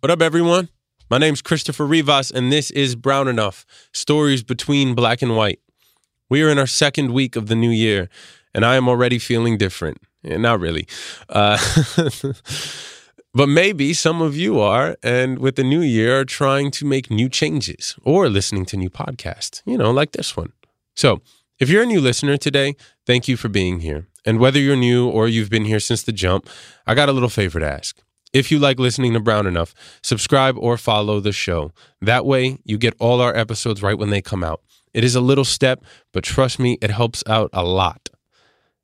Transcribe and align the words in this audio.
What 0.00 0.12
up, 0.12 0.22
everyone? 0.22 0.68
My 1.10 1.18
name's 1.18 1.42
Christopher 1.42 1.84
Rivas, 1.84 2.30
and 2.30 2.52
this 2.52 2.70
is 2.70 2.94
Brown 2.94 3.26
Enough 3.26 3.66
Stories 3.92 4.44
Between 4.44 4.94
Black 4.94 5.22
and 5.22 5.34
White. 5.34 5.58
We 6.30 6.40
are 6.44 6.48
in 6.50 6.56
our 6.56 6.68
second 6.68 7.12
week 7.12 7.34
of 7.34 7.48
the 7.48 7.56
new 7.56 7.70
year, 7.70 8.08
and 8.54 8.64
I 8.64 8.76
am 8.76 8.88
already 8.88 9.18
feeling 9.18 9.58
different. 9.58 9.98
Yeah, 10.22 10.36
not 10.36 10.60
really. 10.60 10.86
Uh, 11.28 11.58
but 13.34 13.48
maybe 13.48 13.92
some 13.92 14.22
of 14.22 14.36
you 14.36 14.60
are, 14.60 14.96
and 15.02 15.40
with 15.40 15.56
the 15.56 15.64
new 15.64 15.80
year, 15.80 16.20
are 16.20 16.24
trying 16.24 16.70
to 16.72 16.86
make 16.86 17.10
new 17.10 17.28
changes 17.28 17.96
or 18.04 18.28
listening 18.28 18.66
to 18.66 18.76
new 18.76 18.90
podcasts, 18.90 19.62
you 19.66 19.76
know, 19.76 19.90
like 19.90 20.12
this 20.12 20.36
one. 20.36 20.52
So, 20.94 21.22
if 21.58 21.68
you're 21.68 21.82
a 21.82 21.86
new 21.86 22.00
listener 22.00 22.36
today, 22.36 22.76
thank 23.04 23.26
you 23.26 23.36
for 23.36 23.48
being 23.48 23.80
here. 23.80 24.06
And 24.24 24.38
whether 24.38 24.60
you're 24.60 24.76
new 24.76 25.08
or 25.08 25.26
you've 25.26 25.50
been 25.50 25.64
here 25.64 25.80
since 25.80 26.04
the 26.04 26.12
jump, 26.12 26.48
I 26.86 26.94
got 26.94 27.08
a 27.08 27.12
little 27.12 27.28
favor 27.28 27.58
to 27.58 27.68
ask. 27.68 28.00
If 28.32 28.50
you 28.50 28.58
like 28.58 28.78
listening 28.78 29.14
to 29.14 29.20
Brown 29.20 29.46
Enough, 29.46 29.74
subscribe 30.02 30.56
or 30.58 30.76
follow 30.76 31.18
the 31.18 31.32
show. 31.32 31.72
That 32.02 32.26
way, 32.26 32.58
you 32.64 32.76
get 32.76 32.94
all 32.98 33.20
our 33.22 33.34
episodes 33.34 33.82
right 33.82 33.98
when 33.98 34.10
they 34.10 34.20
come 34.20 34.44
out. 34.44 34.60
It 34.92 35.02
is 35.02 35.14
a 35.14 35.20
little 35.20 35.44
step, 35.44 35.82
but 36.12 36.24
trust 36.24 36.58
me, 36.58 36.76
it 36.82 36.90
helps 36.90 37.22
out 37.26 37.48
a 37.52 37.64
lot. 37.64 38.10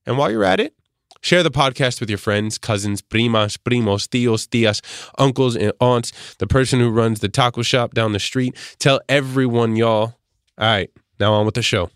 And 0.06 0.16
while 0.16 0.30
you're 0.30 0.44
at 0.44 0.60
it, 0.60 0.74
share 1.20 1.42
the 1.42 1.50
podcast 1.50 2.00
with 2.00 2.08
your 2.08 2.18
friends, 2.18 2.56
cousins, 2.56 3.02
primas, 3.02 3.56
primos, 3.58 4.08
tios, 4.08 4.48
tias, 4.48 4.80
uncles, 5.18 5.56
and 5.56 5.72
aunts, 5.80 6.34
the 6.38 6.46
person 6.46 6.80
who 6.80 6.90
runs 6.90 7.20
the 7.20 7.28
taco 7.28 7.62
shop 7.62 7.92
down 7.92 8.12
the 8.12 8.20
street. 8.20 8.56
Tell 8.78 9.00
everyone, 9.08 9.76
y'all. 9.76 10.14
All 10.56 10.66
right, 10.66 10.90
now 11.20 11.34
on 11.34 11.44
with 11.44 11.54
the 11.54 11.62
show. 11.62 11.90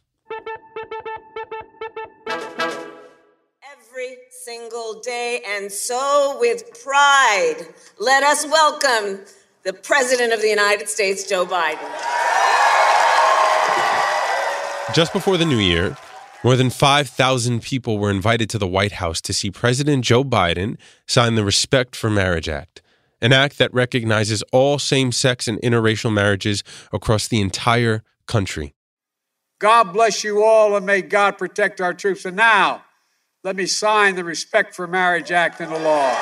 Single 4.48 4.94
day. 5.00 5.42
And 5.46 5.70
so, 5.70 6.38
with 6.40 6.82
pride, 6.82 7.66
let 7.98 8.22
us 8.22 8.46
welcome 8.46 9.20
the 9.62 9.74
President 9.74 10.32
of 10.32 10.40
the 10.40 10.48
United 10.48 10.88
States, 10.88 11.28
Joe 11.28 11.44
Biden. 11.44 11.86
Just 14.94 15.12
before 15.12 15.36
the 15.36 15.44
new 15.44 15.58
year, 15.58 15.98
more 16.42 16.56
than 16.56 16.70
5,000 16.70 17.60
people 17.60 17.98
were 17.98 18.10
invited 18.10 18.48
to 18.48 18.56
the 18.58 18.66
White 18.66 18.92
House 18.92 19.20
to 19.20 19.34
see 19.34 19.50
President 19.50 20.02
Joe 20.02 20.24
Biden 20.24 20.78
sign 21.06 21.34
the 21.34 21.44
Respect 21.44 21.94
for 21.94 22.08
Marriage 22.08 22.48
Act, 22.48 22.80
an 23.20 23.34
act 23.34 23.58
that 23.58 23.74
recognizes 23.74 24.42
all 24.50 24.78
same 24.78 25.12
sex 25.12 25.46
and 25.46 25.60
interracial 25.60 26.10
marriages 26.10 26.64
across 26.90 27.28
the 27.28 27.42
entire 27.42 28.02
country. 28.26 28.72
God 29.58 29.92
bless 29.92 30.24
you 30.24 30.42
all 30.42 30.74
and 30.74 30.86
may 30.86 31.02
God 31.02 31.36
protect 31.36 31.82
our 31.82 31.92
troops. 31.92 32.24
And 32.24 32.36
now, 32.36 32.84
let 33.44 33.54
me 33.56 33.66
sign 33.66 34.16
the 34.16 34.24
Respect 34.24 34.74
for 34.74 34.86
Marriage 34.86 35.30
Act 35.30 35.60
into 35.60 35.76
law. 35.76 36.16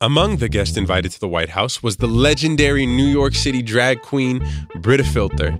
Among 0.00 0.36
the 0.36 0.48
guests 0.48 0.76
invited 0.76 1.10
to 1.12 1.20
the 1.20 1.28
White 1.28 1.48
House 1.48 1.82
was 1.82 1.96
the 1.96 2.06
legendary 2.06 2.86
New 2.86 3.06
York 3.06 3.34
City 3.34 3.62
drag 3.62 4.02
queen, 4.02 4.46
Brita 4.76 5.02
Filter. 5.02 5.58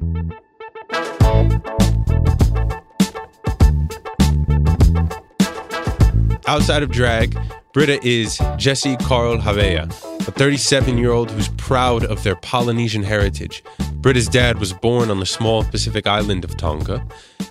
Outside 6.47 6.83
of 6.83 6.91
drag, 6.91 7.37
Brita 7.73 7.99
is 8.07 8.41
Jesse 8.57 8.97
Carl 8.99 9.39
Havea, 9.39 9.93
a 10.29 10.31
37 10.31 10.99
year 10.99 11.11
old 11.11 11.31
who's 11.31 11.49
proud 11.57 12.05
of 12.05 12.23
their 12.23 12.37
Polynesian 12.37 13.03
heritage. 13.03 13.65
Brita's 13.95 14.29
dad 14.29 14.59
was 14.59 14.75
born 14.75 15.11
on 15.11 15.21
the 15.21 15.27
small 15.27 15.65
Pacific 15.65 16.07
island 16.07 16.45
of 16.45 16.55
Tonga. 16.59 17.05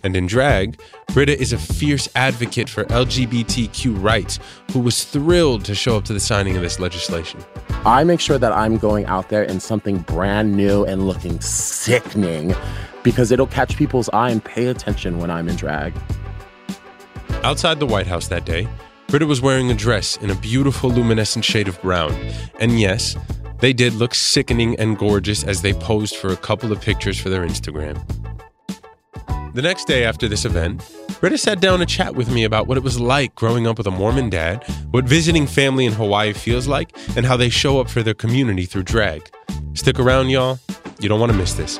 And 0.04 0.16
in 0.16 0.28
drag, 0.28 0.80
Brita 1.08 1.38
is 1.42 1.52
a 1.52 1.58
fierce 1.58 2.08
advocate 2.16 2.70
for 2.70 2.86
LGBTQ 2.86 4.02
rights 4.02 4.40
who 4.72 4.80
was 4.80 5.04
thrilled 5.04 5.66
to 5.66 5.74
show 5.74 5.98
up 5.98 6.06
to 6.06 6.14
the 6.14 6.20
signing 6.20 6.56
of 6.56 6.62
this 6.62 6.80
legislation. 6.80 7.44
I 7.84 8.04
make 8.04 8.20
sure 8.20 8.38
that 8.38 8.54
I'm 8.54 8.78
going 8.78 9.08
out 9.08 9.30
there 9.30 9.44
in 9.44 9.60
something 9.60 9.98
brand 10.00 10.56
new 10.56 10.86
and 10.86 11.08
looking 11.08 11.42
sickening 11.42 12.56
because 13.02 13.32
it'll 13.32 13.48
catch 13.48 13.76
people's 13.76 14.08
eye 14.14 14.30
and 14.30 14.44
pay 14.44 14.68
attention 14.68 15.18
when 15.18 15.32
I'm 15.32 15.50
in 15.50 15.56
drag. 15.56 15.96
Outside 17.44 17.80
the 17.80 17.88
White 17.88 18.08
House 18.08 18.28
that 18.28 18.46
day, 18.46 18.68
Brita 19.08 19.26
was 19.26 19.42
wearing 19.42 19.72
a 19.72 19.74
dress 19.74 20.18
in 20.18 20.30
a 20.30 20.36
beautiful 20.36 20.90
luminescent 20.90 21.46
shade 21.46 21.70
of 21.70 21.82
brown. 21.82 22.14
And 22.60 22.78
yes, 22.78 23.16
they 23.60 23.72
did 23.72 23.94
look 23.94 24.14
sickening 24.14 24.78
and 24.78 24.98
gorgeous 24.98 25.46
as 25.46 25.62
they 25.62 25.72
posed 25.72 26.18
for 26.18 26.28
a 26.28 26.36
couple 26.36 26.74
of 26.74 26.82
pictures 26.82 27.18
for 27.18 27.30
their 27.30 27.48
Instagram. 27.48 27.98
The 29.54 29.62
next 29.62 29.86
day 29.86 30.04
after 30.04 30.28
this 30.28 30.44
event, 30.44 30.84
Brita 31.22 31.38
sat 31.38 31.62
down 31.62 31.80
to 31.80 31.86
chat 31.86 32.16
with 32.16 32.30
me 32.30 32.44
about 32.44 32.68
what 32.68 32.78
it 32.78 32.84
was 32.84 33.00
like 33.00 33.34
growing 33.34 33.66
up 33.66 33.78
with 33.78 33.88
a 33.88 33.92
Mormon 33.92 34.30
dad, 34.30 34.64
what 34.92 35.06
visiting 35.06 35.48
family 35.48 35.86
in 35.86 35.94
Hawaii 35.94 36.34
feels 36.34 36.68
like, 36.68 36.96
and 37.16 37.26
how 37.26 37.38
they 37.38 37.50
show 37.50 37.80
up 37.80 37.90
for 37.90 38.04
their 38.04 38.14
community 38.14 38.66
through 38.66 38.84
drag. 38.84 39.32
Stick 39.74 40.00
around, 40.00 40.30
y'all. 40.30 40.60
You 41.00 41.08
don't 41.08 41.22
want 41.22 41.32
to 41.32 41.38
miss 41.38 41.54
this. 41.54 41.80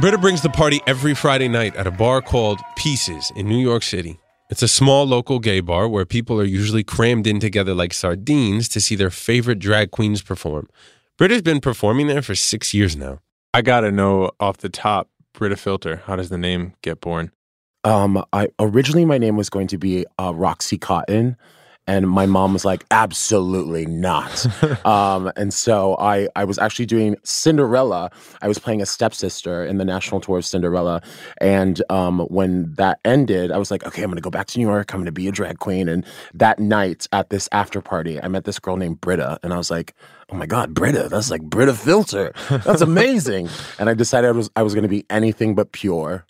Brita 0.00 0.16
brings 0.16 0.40
the 0.40 0.48
party 0.48 0.80
every 0.86 1.14
Friday 1.14 1.46
night 1.46 1.76
at 1.76 1.86
a 1.86 1.90
bar 1.90 2.22
called 2.22 2.58
Pieces 2.74 3.30
in 3.36 3.46
New 3.46 3.58
York 3.58 3.82
City. 3.82 4.18
It's 4.48 4.62
a 4.62 4.68
small 4.68 5.04
local 5.04 5.38
gay 5.38 5.60
bar 5.60 5.88
where 5.88 6.06
people 6.06 6.40
are 6.40 6.44
usually 6.44 6.82
crammed 6.82 7.26
in 7.26 7.38
together 7.38 7.74
like 7.74 7.92
sardines 7.92 8.66
to 8.70 8.80
see 8.80 8.96
their 8.96 9.10
favorite 9.10 9.58
drag 9.58 9.90
queens 9.90 10.22
perform. 10.22 10.68
Brita's 11.18 11.42
been 11.42 11.60
performing 11.60 12.06
there 12.06 12.22
for 12.22 12.34
six 12.34 12.72
years 12.72 12.96
now. 12.96 13.18
I 13.52 13.60
gotta 13.60 13.92
know 13.92 14.30
off 14.40 14.56
the 14.56 14.70
top, 14.70 15.10
Brita 15.34 15.56
Filter. 15.56 15.96
How 16.06 16.16
does 16.16 16.30
the 16.30 16.38
name 16.38 16.72
get 16.80 17.02
born? 17.02 17.30
Um, 17.84 18.24
I 18.32 18.48
originally 18.58 19.04
my 19.04 19.18
name 19.18 19.36
was 19.36 19.50
going 19.50 19.66
to 19.66 19.76
be 19.76 20.06
uh, 20.18 20.32
Roxy 20.34 20.78
Cotton, 20.78 21.36
and 21.86 22.08
my 22.08 22.26
mom 22.26 22.52
was 22.52 22.64
like, 22.64 22.84
absolutely 22.90 23.84
not. 23.86 24.46
um, 24.86 25.32
and 25.36 25.52
so 25.52 25.96
I, 25.98 26.28
I 26.36 26.44
was 26.44 26.58
actually 26.58 26.86
doing 26.86 27.16
Cinderella. 27.24 28.10
I 28.42 28.48
was 28.48 28.58
playing 28.58 28.80
a 28.80 28.86
stepsister 28.86 29.64
in 29.64 29.78
the 29.78 29.84
national 29.84 30.20
tour 30.20 30.38
of 30.38 30.46
Cinderella. 30.46 31.02
And 31.40 31.82
um, 31.90 32.20
when 32.28 32.72
that 32.74 33.00
ended, 33.04 33.50
I 33.50 33.58
was 33.58 33.70
like, 33.70 33.84
okay, 33.86 34.02
I'm 34.02 34.08
going 34.08 34.16
to 34.16 34.22
go 34.22 34.30
back 34.30 34.46
to 34.48 34.58
New 34.58 34.68
York. 34.68 34.92
I'm 34.92 35.00
going 35.00 35.06
to 35.06 35.12
be 35.12 35.26
a 35.26 35.32
drag 35.32 35.58
queen. 35.58 35.88
And 35.88 36.04
that 36.34 36.60
night 36.60 37.08
at 37.12 37.30
this 37.30 37.48
after 37.50 37.80
party, 37.80 38.22
I 38.22 38.28
met 38.28 38.44
this 38.44 38.58
girl 38.60 38.76
named 38.76 39.00
Britta. 39.00 39.40
And 39.42 39.52
I 39.52 39.56
was 39.56 39.70
like, 39.70 39.94
oh 40.30 40.36
my 40.36 40.46
God, 40.46 40.74
Britta, 40.74 41.08
that's 41.08 41.30
like 41.30 41.42
Brita 41.42 41.74
Filter. 41.74 42.32
That's 42.50 42.82
amazing. 42.82 43.48
and 43.80 43.88
I 43.88 43.94
decided 43.94 44.28
I 44.28 44.32
was, 44.32 44.48
I 44.54 44.62
was 44.62 44.74
going 44.74 44.84
to 44.84 44.88
be 44.88 45.06
anything 45.10 45.56
but 45.56 45.72
pure 45.72 46.24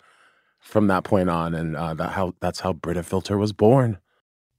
from 0.59 0.87
that 0.87 1.03
point 1.03 1.29
on. 1.29 1.53
And 1.53 1.75
uh, 1.75 1.93
that 1.93 2.13
how, 2.13 2.33
that's 2.39 2.61
how 2.61 2.73
Brita 2.73 3.03
Filter 3.03 3.37
was 3.37 3.53
born. 3.53 3.99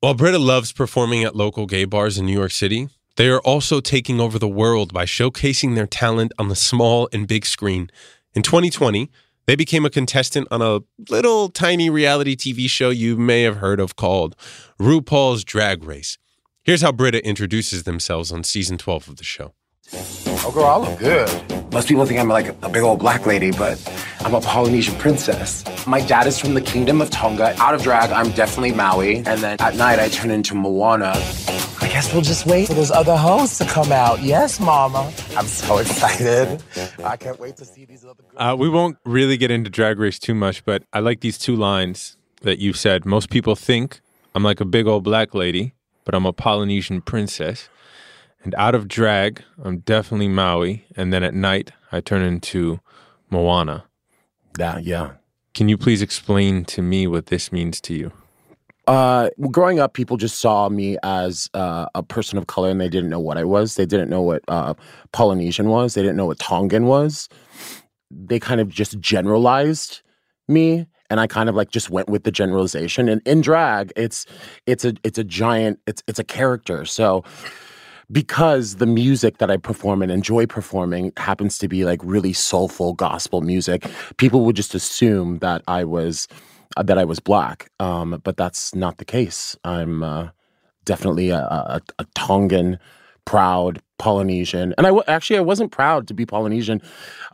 While 0.03 0.15
Brita 0.15 0.41
loves 0.41 0.73
performing 0.73 1.23
at 1.23 1.37
local 1.37 1.65
gay 1.65 1.85
bars 1.85 2.19
in 2.19 2.27
New 2.27 2.33
York 2.33 2.51
City, 2.51 2.89
they 3.15 3.29
are 3.29 3.39
also 3.43 3.81
taking 3.81 4.19
over 4.19 4.37
the 4.37 4.49
world 4.49 4.93
by 4.93 5.05
showcasing 5.05 5.77
their 5.77 5.87
talent 5.87 6.33
on 6.41 6.49
the 6.49 6.57
small 6.57 7.09
and 7.13 7.29
big 7.29 7.47
screen. 7.47 7.89
In 8.35 8.43
2020, 8.43 9.13
they 9.47 9.55
became 9.55 9.85
a 9.85 9.91
contestant 9.91 10.49
on 10.51 10.61
a 10.61 10.81
little 11.09 11.51
tiny 11.51 11.89
reality 11.89 12.35
TV 12.35 12.69
show 12.69 12.91
you 12.91 13.17
may 13.17 13.43
have 13.43 13.59
heard 13.59 13.79
of 13.79 13.95
called 13.95 14.35
RuPaul's 14.81 15.45
Drag 15.45 15.85
Race. 15.85 16.19
Here's 16.65 16.83
how 16.83 16.91
Brita 16.91 17.25
introduces 17.25 17.85
themselves 17.85 18.33
on 18.33 18.43
season 18.43 18.79
12 18.79 19.11
of 19.11 19.17
the 19.19 19.25
show. 19.25 19.55
Oh, 19.95 20.51
girl, 20.53 20.65
I 20.65 20.77
look 20.77 20.99
good. 20.99 21.73
Most 21.73 21.89
people 21.89 22.05
think 22.07 22.21
I'm 22.21 22.29
like 22.29 22.49
a 22.63 22.69
big 22.69 22.83
old 22.83 22.99
black 22.99 23.27
lady, 23.27 23.51
but 23.51 23.81
I'm 24.21 24.35
a 24.35 24.41
Polynesian 24.41 24.95
princess. 24.97 25.65
My 25.87 26.01
dad 26.01 26.27
is 26.27 26.39
from 26.39 26.55
the 26.55 26.61
kingdom 26.61 27.01
of 27.01 27.11
Tonga. 27.11 27.55
Out 27.61 27.75
of 27.75 27.83
drag, 27.83 28.11
I'm 28.11 28.31
definitely 28.33 28.73
Maui. 28.73 29.17
And 29.17 29.41
then 29.41 29.57
at 29.61 29.77
night, 29.77 29.99
I 29.99 30.09
turn 30.09 30.31
into 30.31 30.55
Moana. 30.55 31.13
I 31.81 31.89
guess 31.89 32.13
we'll 32.13 32.23
just 32.23 32.47
wait 32.47 32.69
for 32.69 32.75
those 32.75 32.91
other 32.91 33.17
hoes 33.17 33.59
to 33.59 33.65
come 33.67 33.93
out. 33.93 34.21
Yes, 34.23 34.61
mama. 34.61 35.13
I'm 35.37 35.47
so 35.47 35.79
excited. 35.79 36.63
I 37.05 37.17
can't 37.17 37.39
wait 37.39 37.57
to 37.57 37.65
see 37.65 37.85
these 37.85 38.05
other 38.05 38.23
girls. 38.23 38.35
Uh, 38.37 38.57
we 38.57 38.69
won't 38.69 38.99
really 39.05 39.37
get 39.37 39.51
into 39.51 39.69
Drag 39.71 39.99
Race 39.99 40.19
too 40.19 40.35
much, 40.35 40.65
but 40.65 40.85
I 40.93 41.01
like 41.01 41.21
these 41.21 41.39
two 41.39 41.57
lines 41.57 42.17
that 42.43 42.59
you 42.59 42.73
said. 42.73 43.05
Most 43.05 43.31
people 43.31 43.57
think 43.57 44.01
I'm 44.35 44.43
like 44.43 44.61
a 44.61 44.65
big 44.65 44.87
old 44.87 45.05
black 45.05 45.35
lady, 45.35 45.75
but 46.05 46.15
I'm 46.15 46.27
a 46.27 46.33
Polynesian 46.33 47.01
princess. 47.03 47.69
And 48.45 48.55
out 48.57 48.75
of 48.75 48.89
drag, 48.89 49.43
I'm 49.63 49.79
definitely 49.79 50.29
Maui. 50.29 50.85
And 50.97 51.13
then 51.13 51.23
at 51.23 51.35
night, 51.35 51.73
I 51.93 52.01
turn 52.01 52.23
into 52.23 52.81
Moana. 53.31 53.85
Yeah, 54.59 54.79
yeah. 54.79 55.13
Can 55.55 55.69
you 55.69 55.79
please 55.79 56.03
explain 56.03 56.65
to 56.67 56.83
me 56.83 57.07
what 57.07 57.27
this 57.27 57.53
means 57.53 57.81
to 57.83 57.95
you? 57.95 58.13
Uh, 58.89 59.31
well, 59.37 59.51
growing 59.51 59.79
up, 59.79 59.95
people 59.95 60.17
just 60.17 60.41
saw 60.41 60.69
me 60.69 60.97
as 61.05 61.49
uh, 61.55 61.87
a 61.95 62.03
person 62.03 62.37
of 62.37 62.49
color, 62.49 62.69
and 62.69 62.81
they 62.81 62.89
didn't 62.89 63.11
know 63.11 63.21
what 63.21 63.39
I 63.39 63.45
was. 63.45 63.77
They 63.77 63.87
didn't 63.87 64.11
know 64.11 64.23
what 64.23 64.43
uh, 64.49 64.75
Polynesian 65.13 65.69
was. 65.69 65.95
They 65.95 66.03
didn't 66.03 66.17
know 66.17 66.27
what 66.27 66.41
Tongan 66.41 66.87
was. 66.87 67.29
They 68.11 68.41
kind 68.41 68.61
of 68.61 68.69
just 68.69 68.99
generalized 68.99 70.03
me, 70.49 70.87
and 71.11 71.21
I 71.21 71.29
kind 71.29 71.49
of 71.49 71.55
like 71.55 71.71
just 71.71 71.91
went 71.91 72.09
with 72.09 72.25
the 72.25 72.33
generalization. 72.33 73.09
And 73.09 73.23
in 73.25 73.41
drag, 73.41 73.93
it's 73.95 74.27
it's 74.67 74.85
a 74.85 74.95
it's 75.05 75.19
a 75.19 75.25
giant 75.25 75.79
it's 75.87 76.03
it's 76.09 76.19
a 76.19 76.25
character. 76.25 76.85
So 76.85 77.23
because 78.11 78.77
the 78.77 78.87
music 78.87 79.39
that 79.39 79.51
I 79.51 79.57
perform 79.57 80.03
and 80.03 80.11
enjoy 80.11 80.47
performing 80.47 81.13
happens 81.17 81.59
to 81.59 81.69
be 81.69 81.85
like 81.85 82.01
really 82.03 82.33
soulful 82.33 82.95
gospel 82.95 83.41
music, 83.41 83.87
people 84.17 84.45
would 84.45 84.57
just 84.57 84.75
assume 84.75 85.39
that 85.39 85.63
I 85.69 85.85
was 85.85 86.29
uh, 86.77 86.83
that 86.83 86.99
I 86.99 87.05
was 87.05 87.21
black. 87.21 87.71
Um, 87.81 88.21
but 88.25 88.37
that's 88.37 88.75
not 88.75 88.99
the 88.99 89.05
case. 89.05 89.57
I'm 89.65 90.03
uh, 90.03 90.29
definitely 90.85 91.31
a, 91.31 91.39
a, 91.41 91.81
a 91.99 92.07
Tongan, 92.15 92.79
proud 93.25 93.81
Polynesian, 93.99 94.75
and 94.77 94.87
I 94.87 94.91
w- 94.91 95.05
actually 95.07 95.39
I 95.39 95.43
wasn't 95.43 95.71
proud 95.71 96.09
to 96.09 96.15
be 96.15 96.27
Polynesian, 96.27 96.83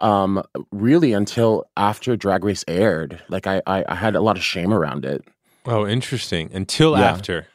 um, 0.00 0.42
really 0.70 1.12
until 1.14 1.64
after 1.78 2.14
Drag 2.14 2.44
Race 2.44 2.62
aired. 2.68 3.22
Like 3.28 3.46
I, 3.46 3.62
I, 3.66 3.84
I 3.88 3.94
had 3.94 4.14
a 4.14 4.20
lot 4.20 4.36
of 4.36 4.44
shame 4.44 4.72
around 4.74 5.04
it 5.06 5.24
Oh, 5.64 5.86
interesting. 5.86 6.50
Until 6.52 6.98
Yeah. 6.98 7.04
after. 7.10 7.46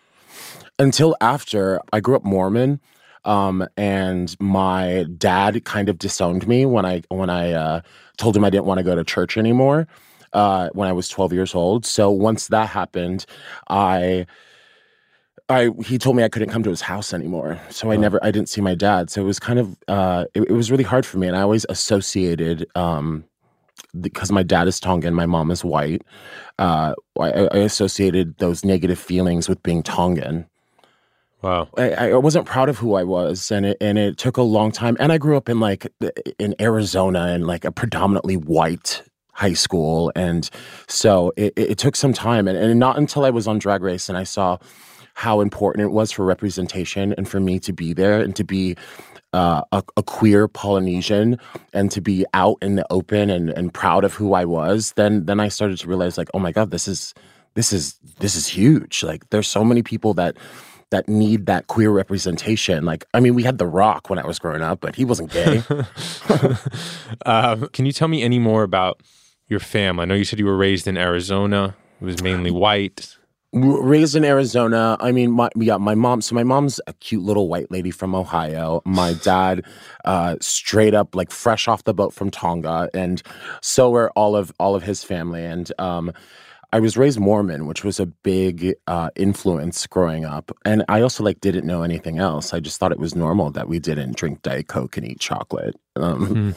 until 0.80 1.15
after 1.21 1.80
I 1.92 2.00
grew 2.00 2.15
up 2.15 2.24
Mormon, 2.24 2.80
um, 3.25 3.68
and 3.78 4.40
my 4.40 5.06
dad 5.18 5.64
kind 5.66 5.90
of 5.90 5.98
disowned 5.98 6.48
me 6.48 6.66
when 6.66 6.86
I 6.86 7.04
when 7.10 7.30
I 7.30 7.52
uh, 7.52 7.81
told 8.18 8.36
him 8.36 8.44
I 8.44 8.50
didn't 8.50 8.66
want 8.66 8.80
to 8.80 8.84
go 8.84 8.96
to 8.96 9.04
church 9.04 9.38
anymore 9.38 9.88
uh, 10.34 10.70
when 10.74 10.88
I 10.88 10.92
was 10.92 11.08
12 11.10 11.34
years 11.34 11.56
old. 11.56 11.86
So 11.86 12.10
once 12.12 12.48
that 12.48 12.70
happened, 12.70 13.25
I. 13.70 14.25
I 15.50 15.72
he 15.86 15.98
told 15.98 16.16
me 16.16 16.24
I 16.24 16.30
couldn't 16.30 16.50
come 16.50 16.64
to 16.64 16.70
his 16.70 16.80
house 16.80 17.14
anymore, 17.14 17.60
so 17.70 17.92
I 17.92 17.98
never 17.98 18.18
I 18.24 18.31
didn't 18.31 18.48
see 18.48 18.62
my 18.62 18.75
dad. 18.75 19.10
So 19.10 19.22
it 19.22 19.25
was 19.25 19.40
kind 19.40 19.60
of 19.60 19.78
uh, 19.90 20.24
it, 20.34 20.44
it 20.44 20.54
was 20.54 20.72
really 20.72 20.86
hard 20.86 21.06
for 21.06 21.18
me, 21.18 21.28
and 21.28 21.36
I 21.36 21.42
always 21.42 21.66
associated 21.68 22.66
um, 22.75 23.25
because 24.00 24.31
my 24.31 24.42
dad 24.42 24.70
is 24.70 24.80
Tongan, 24.80 25.14
my 25.14 25.25
mom 25.25 25.52
is 25.52 25.64
white. 25.64 26.04
Uh, 26.60 26.94
I, 27.20 27.31
I 27.31 27.58
associated 27.58 28.38
those 28.38 28.64
negative 28.64 28.98
feelings 28.98 29.50
with 29.50 29.62
being 29.64 29.84
Tongan. 29.84 30.48
Wow. 31.44 31.68
I, 31.78 31.90
I 31.92 32.13
wasn't 32.16 32.45
proud 32.45 32.69
of 32.69 32.78
who 32.78 32.95
I 32.95 33.04
was, 33.04 33.51
and 33.51 33.66
it 33.66 33.78
and 33.81 33.98
it 33.98 34.18
took 34.18 34.38
a 34.38 34.42
long 34.42 34.72
time. 34.72 34.95
And 35.00 35.12
I 35.12 35.18
grew 35.18 35.36
up 35.36 35.50
in 35.50 35.60
like 35.60 35.92
in 36.40 36.56
Arizona 36.60 37.34
in 37.34 37.45
like 37.45 37.66
a 37.66 37.72
predominantly 37.72 38.38
white 38.38 39.04
high 39.34 39.54
school, 39.54 40.12
and 40.16 40.50
so 40.88 41.34
it, 41.36 41.51
it 41.57 41.72
it 41.72 41.78
took 41.78 41.98
some 41.98 42.13
time. 42.13 42.48
And, 42.48 42.57
and 42.57 42.80
not 42.80 42.98
until 42.98 43.25
I 43.25 43.30
was 43.30 43.45
on 43.45 43.60
Drag 43.60 43.81
Race 43.81 44.07
and 44.07 44.18
I 44.18 44.24
saw 44.24 44.57
how 45.16 45.42
important 45.42 45.84
it 45.84 45.92
was 45.92 46.12
for 46.12 46.24
representation 46.25 47.13
and 47.18 47.28
for 47.28 47.40
me 47.42 47.60
to 47.60 47.74
be 47.74 47.94
there 47.94 48.22
and 48.22 48.36
to 48.36 48.44
be 48.44 48.75
uh, 49.34 49.62
a, 49.72 49.84
a 49.98 50.04
queer 50.04 50.48
Polynesian 50.48 51.38
and 51.74 51.92
to 51.92 52.01
be 52.01 52.25
out 52.34 52.57
in 52.62 52.75
the 52.75 52.86
open 52.89 53.30
and, 53.30 53.50
and 53.50 53.74
proud 53.74 54.06
of 54.06 54.13
who 54.13 54.34
I 54.34 54.46
was. 54.46 54.94
Then 54.94 55.25
then 55.25 55.42
I 55.42 55.50
started 55.50 55.78
to 55.80 55.88
realize 55.88 56.18
like, 56.18 56.30
oh 56.34 56.39
my 56.39 56.54
god, 56.54 56.72
this 56.72 56.88
is 56.88 57.13
this 57.56 57.74
is 57.74 58.00
this 58.19 58.38
is 58.38 58.48
huge. 58.48 59.04
Like 59.04 59.30
there's 59.30 59.48
so 59.50 59.66
many 59.66 59.84
people 59.84 60.13
that 60.13 60.38
that 60.94 61.10
need 61.10 61.48
that 61.48 61.66
queer 61.66 61.90
representation. 61.90 62.86
Like, 62.86 63.04
I 63.16 63.19
mean, 63.19 63.34
we 63.34 63.42
had 63.42 63.57
The 63.57 63.66
Rock 63.66 64.12
when 64.12 64.19
I 64.19 64.28
was 64.28 64.38
growing 64.38 64.62
up, 64.62 64.80
but 64.80 64.95
he 64.95 65.04
wasn't 65.04 65.31
gay. 65.31 65.63
Um, 67.25 67.69
can 67.69 67.86
you 67.86 67.92
tell 67.92 68.07
me 68.07 68.22
any 68.22 68.40
more 68.40 68.63
about 68.63 69.01
your 69.48 69.60
fam? 69.60 70.00
I 70.00 70.06
know 70.06 70.16
you 70.16 70.25
said 70.25 70.40
you 70.40 70.45
were 70.45 70.57
raised 70.57 70.88
in 70.88 70.98
Arizona. 70.98 71.75
It 72.01 72.06
was 72.06 72.22
mainly 72.22 72.51
white. 72.51 73.16
Raised 73.54 74.16
in 74.16 74.25
Arizona. 74.25 74.98
I 75.00 75.12
mean, 75.12 75.31
my 75.31 75.50
yeah, 75.56 75.78
my 75.78 75.95
mom. 75.95 76.22
So 76.22 76.34
my 76.36 76.44
mom's 76.44 76.81
a 76.88 76.94
cute 76.94 77.22
little 77.22 77.48
white 77.48 77.72
lady 77.72 77.92
from 77.92 78.16
Ohio. 78.16 78.81
My 78.84 79.13
dad, 79.13 79.63
uh, 80.06 80.38
straight 80.42 80.94
up 80.96 81.16
like 81.16 81.31
fresh 81.31 81.68
off 81.68 81.84
the 81.84 81.94
boat 81.94 82.13
from 82.13 82.31
Tonga, 82.31 82.89
and 82.94 83.22
so 83.62 83.92
were 83.92 84.12
all 84.12 84.36
of 84.36 84.51
all 84.60 84.75
of 84.75 84.84
his 84.84 85.04
family. 85.04 85.46
And 85.46 85.72
um, 85.80 86.12
I 86.74 86.80
was 86.80 86.98
raised 86.98 87.20
Mormon, 87.20 87.68
which 87.68 87.84
was 87.84 88.00
a 88.00 88.06
big 88.08 88.74
uh, 88.88 89.10
influence 89.16 89.86
growing 89.88 90.25
up. 90.25 90.52
And 90.66 90.84
I 90.90 91.02
also 91.02 91.24
like 91.24 91.40
didn't 91.40 91.66
know 91.68 91.84
anything 91.84 92.18
else. 92.20 92.54
I 92.54 92.60
just 92.60 92.80
thought 92.80 92.92
it 92.92 93.00
was 93.00 93.16
normal 93.16 93.52
that 93.52 93.68
we 93.70 93.80
didn't 93.80 94.18
drink 94.18 94.42
Diet 94.42 94.68
Coke 94.68 94.98
and 94.98 95.08
eat 95.08 95.20
chocolate. 95.20 95.75
Um, 95.96 96.56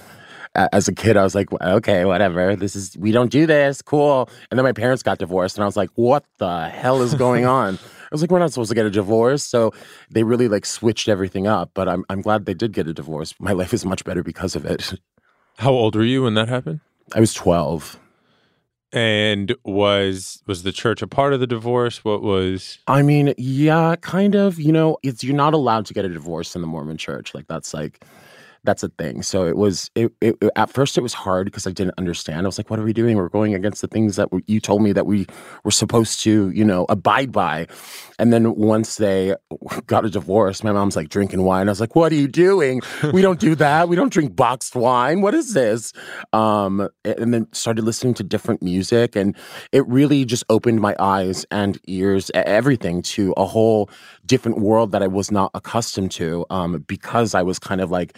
a- 0.55 0.75
As 0.75 0.89
a 0.89 0.95
kid, 0.95 1.17
I 1.17 1.23
was 1.23 1.35
like, 1.35 1.53
okay, 1.53 2.05
whatever. 2.07 2.57
This 2.57 2.75
is 2.75 2.97
we 2.97 3.13
don't 3.13 3.31
do 3.31 3.47
this. 3.47 3.83
Cool. 3.83 4.29
And 4.51 4.59
then 4.59 4.65
my 4.65 4.73
parents 4.73 5.03
got 5.03 5.19
divorced, 5.19 5.57
and 5.59 5.63
I 5.65 5.67
was 5.67 5.77
like, 5.77 5.91
what 5.97 6.25
the 6.39 6.69
hell 6.71 7.03
is 7.03 7.15
going 7.15 7.45
on? 7.61 7.75
I 7.77 8.09
was 8.11 8.23
like, 8.23 8.31
we're 8.31 8.39
not 8.39 8.53
supposed 8.53 8.71
to 8.71 8.75
get 8.75 8.87
a 8.87 8.91
divorce. 8.91 9.43
So 9.45 9.73
they 10.11 10.23
really 10.23 10.49
like 10.49 10.65
switched 10.65 11.09
everything 11.09 11.47
up. 11.47 11.73
But 11.75 11.89
I'm 11.91 12.05
I'm 12.09 12.23
glad 12.23 12.47
they 12.47 12.55
did 12.55 12.73
get 12.73 12.87
a 12.89 12.95
divorce. 12.95 13.35
My 13.39 13.53
life 13.53 13.75
is 13.75 13.85
much 13.85 14.03
better 14.05 14.23
because 14.23 14.57
of 14.57 14.65
it. 14.65 14.95
How 15.59 15.73
old 15.73 15.95
were 15.95 16.05
you 16.05 16.23
when 16.23 16.35
that 16.35 16.49
happened? 16.49 16.81
I 17.15 17.21
was 17.21 17.35
12. 17.35 17.99
And 18.97 19.55
was 19.63 20.43
was 20.47 20.63
the 20.63 20.73
church 20.73 21.03
a 21.03 21.07
part 21.07 21.35
of 21.35 21.41
the 21.41 21.47
divorce? 21.47 22.03
What 22.03 22.23
was 22.23 22.79
I 22.87 23.03
mean, 23.03 23.35
yeah, 23.37 23.95
kind 23.97 24.35
of. 24.35 24.59
You 24.59 24.73
know, 24.73 24.97
it's 25.03 25.23
you're 25.23 25.37
not 25.37 25.53
allowed 25.53 25.85
to 25.87 25.95
get 25.95 26.07
a 26.07 26.09
divorce 26.09 26.55
in 26.55 26.63
the 26.63 26.67
Mormon 26.67 26.97
church. 26.97 27.35
Like 27.35 27.47
that's 27.47 27.75
like 27.75 28.03
that's 28.67 28.83
a 28.83 28.89
thing. 28.89 29.23
So 29.23 29.47
it 29.47 29.57
was 29.57 29.91
it, 29.95 30.13
it 30.21 30.37
at 30.57 30.71
first 30.71 30.99
it 30.99 31.01
was 31.01 31.15
hard 31.15 31.47
because 31.47 31.67
I 31.67 31.71
didn't 31.71 31.95
understand. 31.97 32.47
I 32.47 32.49
was 32.49 32.59
like, 32.59 32.69
what 32.69 32.79
are 32.79 32.83
we 32.83 32.93
doing? 32.93 33.17
We're 33.17 33.29
going 33.29 33.55
against 33.55 33.81
the 33.81 33.89
things 33.89 34.17
that 34.17 34.33
we, 34.33 34.43
you 34.47 34.61
told 34.61 34.83
me 34.83 34.93
that 34.93 35.07
we 35.07 35.27
were 35.65 35.71
supposed 35.71 36.21
to, 36.21 36.51
you 36.51 36.65
know, 36.65 36.87
abide 36.89 37.33
by. 37.33 37.67
And 38.19 38.33
then 38.33 38.55
once 38.55 38.97
they 38.97 39.35
got 39.87 40.05
a 40.05 40.11
divorce, 40.11 40.65
my 40.65 40.73
mom's 40.73 40.97
like 40.97 41.09
drinking 41.09 41.43
wine. 41.43 41.69
I 41.69 41.71
was 41.71 41.81
like, 41.81 41.95
what 41.97 42.13
are 42.13 42.17
you 42.17 42.29
doing? 42.29 42.83
We 43.13 43.23
don't 43.23 43.41
do 43.41 43.55
that. 43.55 43.89
We 43.89 43.97
don't 43.97 44.13
drink 44.13 44.35
boxed 44.35 44.75
wine. 44.75 45.21
What 45.21 45.35
is 45.35 45.55
this? 45.55 45.93
Um, 46.33 46.89
and 47.05 47.33
then 47.33 47.47
started 47.53 47.85
listening 47.85 48.15
to 48.15 48.25
different 48.25 48.63
music, 48.63 49.17
and 49.17 49.37
it 49.73 49.87
really 49.87 50.25
just 50.25 50.45
opened 50.51 50.81
my 50.81 50.95
eyes 50.99 51.47
and 51.51 51.79
ears, 51.87 52.31
everything 52.35 53.03
to 53.03 53.33
a 53.37 53.45
whole 53.45 53.89
different 54.27 54.59
world 54.59 54.93
that 54.93 55.03
I 55.03 55.07
was 55.07 55.31
not 55.31 55.51
accustomed 55.55 56.11
to. 56.13 56.45
Um, 56.51 56.85
because 56.87 57.35
I 57.35 57.43
was 57.43 57.59
kind 57.59 57.81
of 57.81 57.91
like, 57.91 58.17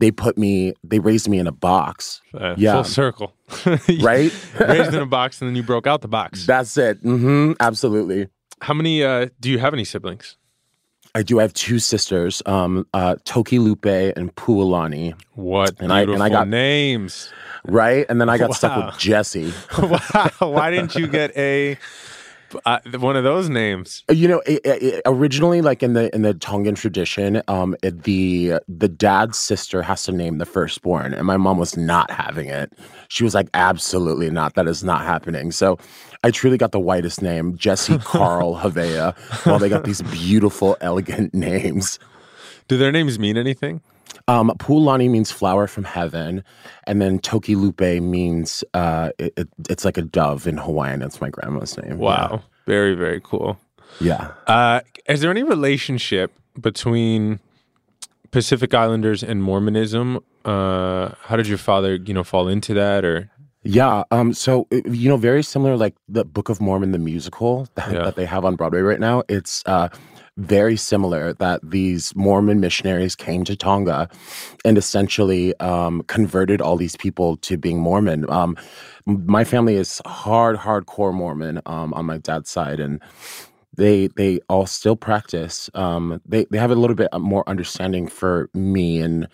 they 0.00 0.10
put 0.10 0.36
me, 0.36 0.72
they 0.82 0.98
raised 0.98 1.28
me 1.28 1.38
in 1.38 1.46
a 1.46 1.52
box, 1.52 2.20
uh, 2.34 2.54
Yeah. 2.58 2.72
full 2.74 2.84
circle? 2.84 3.32
right? 4.00 4.32
Raised 4.58 4.94
in 4.94 5.00
a 5.00 5.06
box 5.06 5.40
and 5.40 5.48
then 5.48 5.54
you 5.56 5.62
broke 5.62 5.86
out 5.86 6.00
the 6.00 6.08
box. 6.08 6.46
That's 6.46 6.76
it. 6.76 6.98
hmm 6.98 7.52
absolutely. 7.60 8.28
How 8.62 8.74
many 8.74 9.04
uh, 9.04 9.28
do 9.40 9.48
you 9.50 9.58
have 9.58 9.72
any 9.72 9.84
siblings? 9.84 10.36
I 11.14 11.22
do 11.22 11.38
I 11.40 11.42
have 11.42 11.52
two 11.54 11.78
sisters, 11.80 12.40
um, 12.46 12.86
uh, 12.94 13.16
Toki 13.24 13.58
Lupe 13.58 13.84
and 13.86 14.34
Pualani, 14.36 15.14
What 15.34 15.74
And 15.80 15.92
I- 15.92 16.02
and 16.02 16.22
I 16.22 16.28
got- 16.28 16.48
names. 16.48 17.32
right? 17.64 18.06
And 18.08 18.20
then 18.20 18.28
I 18.28 18.38
got 18.38 18.54
stuck 18.54 18.76
with 18.86 18.96
Jesse. 18.98 19.52
wow. 19.78 20.30
Why 20.38 20.70
didn't 20.70 20.94
you 20.94 21.06
get 21.08 21.36
a 21.36 21.76
uh, 22.64 22.78
one 22.98 23.16
of 23.16 23.24
those 23.24 23.48
names. 23.48 24.04
You 24.10 24.28
know, 24.28 24.42
it, 24.46 24.60
it, 24.64 25.02
originally, 25.06 25.60
like 25.60 25.82
in 25.82 25.94
the 25.94 26.14
in 26.14 26.22
the 26.22 26.34
Tongan 26.34 26.74
tradition, 26.74 27.42
um, 27.48 27.76
it, 27.82 28.04
the 28.04 28.54
the 28.68 28.88
dad's 28.88 29.38
sister 29.38 29.82
has 29.82 30.02
to 30.04 30.12
name 30.12 30.38
the 30.38 30.46
firstborn, 30.46 31.14
and 31.14 31.26
my 31.26 31.36
mom 31.36 31.58
was 31.58 31.76
not 31.76 32.10
having 32.10 32.48
it. 32.48 32.72
She 33.08 33.24
was 33.24 33.34
like, 33.34 33.48
"Absolutely 33.54 34.30
not. 34.30 34.54
That 34.54 34.68
is 34.68 34.84
not 34.84 35.02
happening." 35.02 35.52
So, 35.52 35.78
I 36.22 36.30
truly 36.30 36.58
got 36.58 36.72
the 36.72 36.80
whitest 36.80 37.22
name, 37.22 37.56
Jesse 37.56 37.98
Carl 38.04 38.56
Havea. 38.56 39.16
While 39.46 39.58
they 39.58 39.68
got 39.68 39.84
these 39.84 40.02
beautiful, 40.02 40.76
elegant 40.80 41.34
names. 41.34 41.98
Do 42.68 42.76
their 42.76 42.92
names 42.92 43.18
mean 43.18 43.36
anything? 43.36 43.80
Um, 44.28 44.50
Pulani 44.58 45.10
means 45.10 45.30
flower 45.30 45.66
from 45.66 45.84
heaven, 45.84 46.44
and 46.86 47.00
then 47.02 47.18
Toki 47.18 47.56
Lupe 47.56 47.80
means 47.80 48.62
uh, 48.74 49.10
it, 49.18 49.32
it, 49.36 49.48
it's 49.68 49.84
like 49.84 49.96
a 49.98 50.02
dove 50.02 50.46
in 50.46 50.56
Hawaiian. 50.56 51.02
It's 51.02 51.20
my 51.20 51.30
grandma's 51.30 51.76
name. 51.78 51.98
Wow, 51.98 52.42
very 52.66 52.94
very 52.94 53.20
cool. 53.22 53.58
Yeah. 54.00 54.32
Uh, 54.46 54.80
is 55.08 55.20
there 55.20 55.30
any 55.30 55.42
relationship 55.42 56.32
between 56.60 57.40
Pacific 58.30 58.72
Islanders 58.74 59.22
and 59.22 59.42
Mormonism? 59.42 60.20
Uh, 60.44 61.10
how 61.22 61.36
did 61.36 61.48
your 61.48 61.58
father, 61.58 61.96
you 61.96 62.14
know, 62.14 62.22
fall 62.24 62.46
into 62.48 62.72
that, 62.74 63.04
or 63.04 63.30
Yeah. 63.64 64.04
Um. 64.10 64.32
So 64.32 64.68
uh, 64.72 64.76
you 64.88 65.08
know, 65.08 65.16
very 65.16 65.42
similar, 65.42 65.76
like 65.76 65.94
the 66.08 66.24
Book 66.24 66.48
of 66.48 66.60
Mormon, 66.60 66.92
the 66.92 66.98
musical 66.98 67.66
that, 67.74 67.92
Yeah. 67.92 68.04
that 68.04 68.14
they 68.16 68.26
have 68.26 68.44
on 68.44 68.54
Broadway 68.56 68.80
right 68.80 69.00
now. 69.00 69.22
It's 69.28 69.62
uh 69.66 69.88
very 70.40 70.76
similar 70.76 71.34
that 71.34 71.60
these 71.62 72.14
Mormon 72.16 72.60
missionaries 72.60 73.14
came 73.14 73.44
to 73.44 73.56
Tonga 73.56 74.08
and 74.64 74.78
essentially 74.78 75.58
um, 75.60 76.02
converted 76.04 76.60
all 76.60 76.76
these 76.76 76.96
people 76.96 77.36
to 77.38 77.56
being 77.56 77.78
Mormon. 77.78 78.28
Um, 78.30 78.56
my 79.06 79.44
family 79.44 79.76
is 79.76 80.00
hard, 80.06 80.56
hardcore 80.56 81.14
Mormon 81.14 81.60
um, 81.66 81.92
on 81.94 82.06
my 82.06 82.18
dad's 82.18 82.50
side, 82.50 82.80
and 82.80 83.00
they 83.76 84.08
they 84.16 84.40
all 84.48 84.66
still 84.66 84.96
practice. 84.96 85.70
Um, 85.74 86.20
they 86.26 86.46
they 86.50 86.58
have 86.58 86.70
a 86.70 86.74
little 86.74 86.96
bit 86.96 87.08
more 87.18 87.48
understanding 87.48 88.08
for 88.08 88.48
me 88.54 89.00
and 89.00 89.28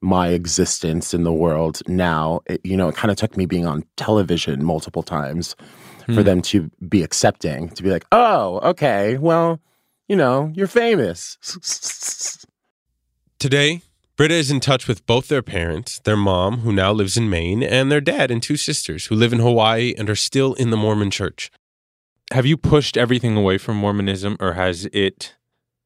my 0.00 0.28
existence 0.28 1.12
in 1.14 1.24
the 1.24 1.32
world 1.32 1.82
now. 1.88 2.40
It, 2.46 2.60
you 2.64 2.76
know, 2.76 2.88
it 2.88 2.96
kind 2.96 3.10
of 3.10 3.16
took 3.16 3.36
me 3.36 3.46
being 3.46 3.66
on 3.66 3.84
television 3.96 4.64
multiple 4.64 5.02
times 5.02 5.56
for 6.14 6.22
them 6.22 6.40
to 6.40 6.70
be 6.88 7.02
accepting, 7.02 7.68
to 7.68 7.82
be 7.82 7.90
like, 7.90 8.06
oh, 8.12 8.60
okay, 8.60 9.18
well, 9.18 9.60
you 10.08 10.16
know, 10.16 10.50
you're 10.54 10.66
famous. 10.66 11.36
Today, 13.38 13.82
Brita 14.16 14.34
is 14.34 14.50
in 14.50 14.58
touch 14.58 14.88
with 14.88 15.06
both 15.06 15.28
their 15.28 15.42
parents, 15.42 16.00
their 16.00 16.16
mom, 16.16 16.58
who 16.58 16.72
now 16.72 16.90
lives 16.90 17.16
in 17.16 17.30
Maine, 17.30 17.62
and 17.62 17.92
their 17.92 18.00
dad 18.00 18.32
and 18.32 18.42
two 18.42 18.56
sisters 18.56 19.06
who 19.06 19.14
live 19.14 19.32
in 19.32 19.38
Hawaii 19.38 19.94
and 19.96 20.10
are 20.10 20.16
still 20.16 20.54
in 20.54 20.70
the 20.70 20.76
Mormon 20.76 21.10
church. 21.10 21.50
have 22.32 22.44
you 22.44 22.56
pushed 22.56 22.96
everything 22.96 23.36
away 23.36 23.58
from 23.58 23.76
Mormonism, 23.76 24.36
or 24.40 24.54
has 24.54 24.86
it? 24.92 25.36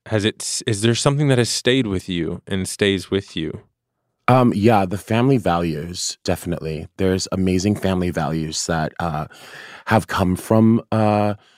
Has 0.07 0.25
it? 0.25 0.62
Is 0.67 0.81
there 0.83 0.95
something 0.95 1.29
that 1.29 1.38
has 1.38 1.50
stayed 1.50 1.87
with 1.87 2.09
you 2.09 2.43
and 2.47 2.67
stays 2.67 3.11
with 3.11 3.37
you? 3.37 3.62
Um, 4.29 4.52
yeah, 4.55 4.87
the 4.87 4.99
family 4.99 5.37
values 5.37 6.17
definitely. 6.25 6.88
There's 6.97 7.29
amazing 7.33 7.76
family 7.76 8.11
values 8.11 8.67
that 8.67 8.93
uh, 8.99 9.26
have 9.87 10.07
come 10.07 10.37
from 10.37 10.81
uh, 10.91 11.35
f- 11.38 11.51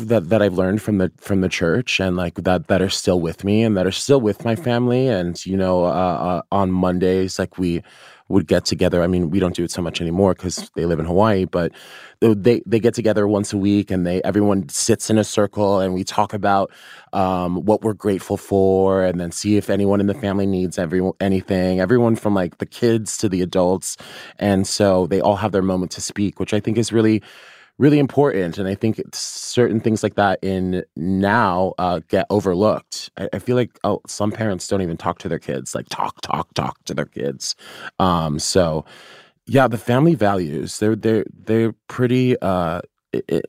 that 0.00 0.28
that 0.28 0.42
I've 0.42 0.54
learned 0.54 0.82
from 0.82 0.98
the 0.98 1.10
from 1.18 1.40
the 1.40 1.48
church, 1.48 2.00
and 2.00 2.16
like 2.16 2.34
that 2.34 2.68
that 2.68 2.82
are 2.82 2.90
still 2.90 3.20
with 3.20 3.44
me, 3.44 3.62
and 3.62 3.76
that 3.76 3.86
are 3.86 3.92
still 3.92 4.20
with 4.20 4.44
my 4.44 4.54
family. 4.54 5.08
And 5.08 5.44
you 5.46 5.56
know, 5.56 5.84
uh, 5.84 5.88
uh, 5.88 6.42
on 6.52 6.70
Mondays, 6.70 7.38
like 7.38 7.58
we 7.58 7.82
would 8.28 8.46
get 8.46 8.66
together. 8.66 9.02
I 9.02 9.06
mean, 9.06 9.30
we 9.30 9.40
don't 9.40 9.54
do 9.54 9.64
it 9.64 9.70
so 9.70 9.80
much 9.80 10.02
anymore 10.02 10.34
because 10.34 10.70
they 10.74 10.84
live 10.84 10.98
in 10.98 11.06
Hawaii, 11.06 11.46
but 11.46 11.72
they 12.20 12.62
they 12.66 12.78
get 12.78 12.92
together 12.92 13.26
once 13.26 13.54
a 13.54 13.56
week, 13.56 13.90
and 13.90 14.06
they 14.06 14.22
everyone 14.22 14.68
sits 14.68 15.08
in 15.08 15.16
a 15.16 15.24
circle, 15.24 15.80
and 15.80 15.94
we 15.94 16.04
talk 16.04 16.34
about 16.34 16.70
um, 17.14 17.64
what 17.64 17.82
we're 17.82 17.94
grateful 17.94 18.36
for, 18.36 19.02
and 19.02 19.18
then 19.18 19.32
see 19.32 19.56
if 19.56 19.70
anyone 19.70 20.00
in 20.00 20.06
the 20.06 20.14
family 20.14 20.46
needs 20.46 20.78
every 20.78 21.00
anything. 21.20 21.80
Everyone 21.80 22.14
from 22.14 22.34
like 22.34 22.58
the 22.58 22.66
kids 22.66 23.16
to 23.18 23.28
the 23.28 23.40
adults, 23.40 23.96
and 24.38 24.66
so 24.66 25.06
they 25.06 25.20
all 25.20 25.36
have 25.36 25.52
their 25.52 25.62
moment 25.62 25.90
to 25.92 26.02
speak, 26.02 26.38
which 26.38 26.52
I 26.52 26.60
think 26.60 26.76
is 26.76 26.92
really 26.92 27.22
really 27.78 27.98
important. 27.98 28.58
And 28.58 28.68
I 28.68 28.74
think 28.74 29.00
certain 29.12 29.80
things 29.80 30.02
like 30.02 30.16
that 30.16 30.38
in 30.42 30.84
now 30.96 31.74
uh, 31.78 32.00
get 32.08 32.26
overlooked. 32.30 33.10
I, 33.16 33.28
I 33.32 33.38
feel 33.38 33.56
like 33.56 33.78
oh, 33.84 34.00
some 34.06 34.32
parents 34.32 34.68
don't 34.68 34.82
even 34.82 34.96
talk 34.96 35.18
to 35.20 35.28
their 35.28 35.38
kids, 35.38 35.74
like 35.74 35.88
talk, 35.88 36.20
talk, 36.22 36.52
talk 36.54 36.84
to 36.84 36.94
their 36.94 37.06
kids. 37.06 37.54
Um, 37.98 38.38
so 38.38 38.84
yeah, 39.46 39.68
the 39.68 39.78
family 39.78 40.14
values 40.14 40.78
they're 40.78 40.96
they're 40.96 41.24
they're 41.44 41.72
pretty 41.88 42.38
uh, 42.40 42.82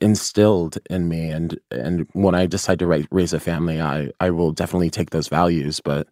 instilled 0.01 0.77
in 0.89 1.09
me, 1.09 1.29
and 1.29 1.59
and 1.71 2.07
when 2.13 2.35
I 2.35 2.45
decide 2.45 2.79
to 2.79 2.87
raise 3.11 3.33
a 3.33 3.39
family, 3.39 3.81
I 3.81 4.11
I 4.19 4.29
will 4.31 4.51
definitely 4.51 4.89
take 4.89 5.11
those 5.11 5.27
values, 5.27 5.79
but. 5.81 6.07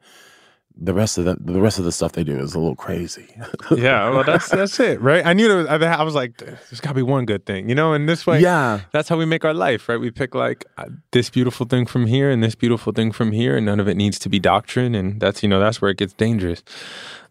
The 0.79 0.93
rest 0.93 1.17
of 1.17 1.25
the 1.25 1.37
the 1.39 1.59
rest 1.59 1.79
of 1.79 1.85
the 1.85 1.91
stuff 1.91 2.11
they 2.11 2.23
do 2.23 2.37
is 2.37 2.53
a 2.53 2.59
little 2.59 2.75
crazy. 2.75 3.27
yeah, 3.75 4.09
well, 4.09 4.23
that's 4.23 4.49
that's 4.49 4.79
it, 4.79 5.01
right? 5.01 5.25
I 5.25 5.33
knew 5.33 5.47
there 5.47 5.57
was, 5.57 5.67
I, 5.67 6.03
was 6.03 6.13
like, 6.13 6.37
there's 6.37 6.79
got 6.79 6.89
to 6.89 6.95
be 6.95 7.01
one 7.01 7.25
good 7.25 7.45
thing, 7.45 7.67
you 7.67 7.73
know. 7.73 7.93
And 7.93 8.07
this 8.07 8.27
way, 8.27 8.41
yeah, 8.41 8.81
that's 8.91 9.09
how 9.09 9.17
we 9.17 9.25
make 9.25 9.43
our 9.43 9.53
life, 9.55 9.89
right? 9.89 9.99
We 9.99 10.11
pick 10.11 10.35
like 10.35 10.65
uh, 10.77 10.85
this 11.11 11.29
beautiful 11.31 11.65
thing 11.65 11.87
from 11.87 12.05
here 12.05 12.29
and 12.29 12.43
this 12.43 12.53
beautiful 12.53 12.93
thing 12.93 13.11
from 13.11 13.31
here, 13.31 13.57
and 13.57 13.65
none 13.65 13.79
of 13.79 13.87
it 13.87 13.97
needs 13.97 14.19
to 14.19 14.29
be 14.29 14.39
doctrine, 14.39 14.93
and 14.93 15.19
that's 15.19 15.41
you 15.41 15.49
know 15.49 15.59
that's 15.59 15.81
where 15.81 15.89
it 15.89 15.97
gets 15.97 16.13
dangerous, 16.13 16.63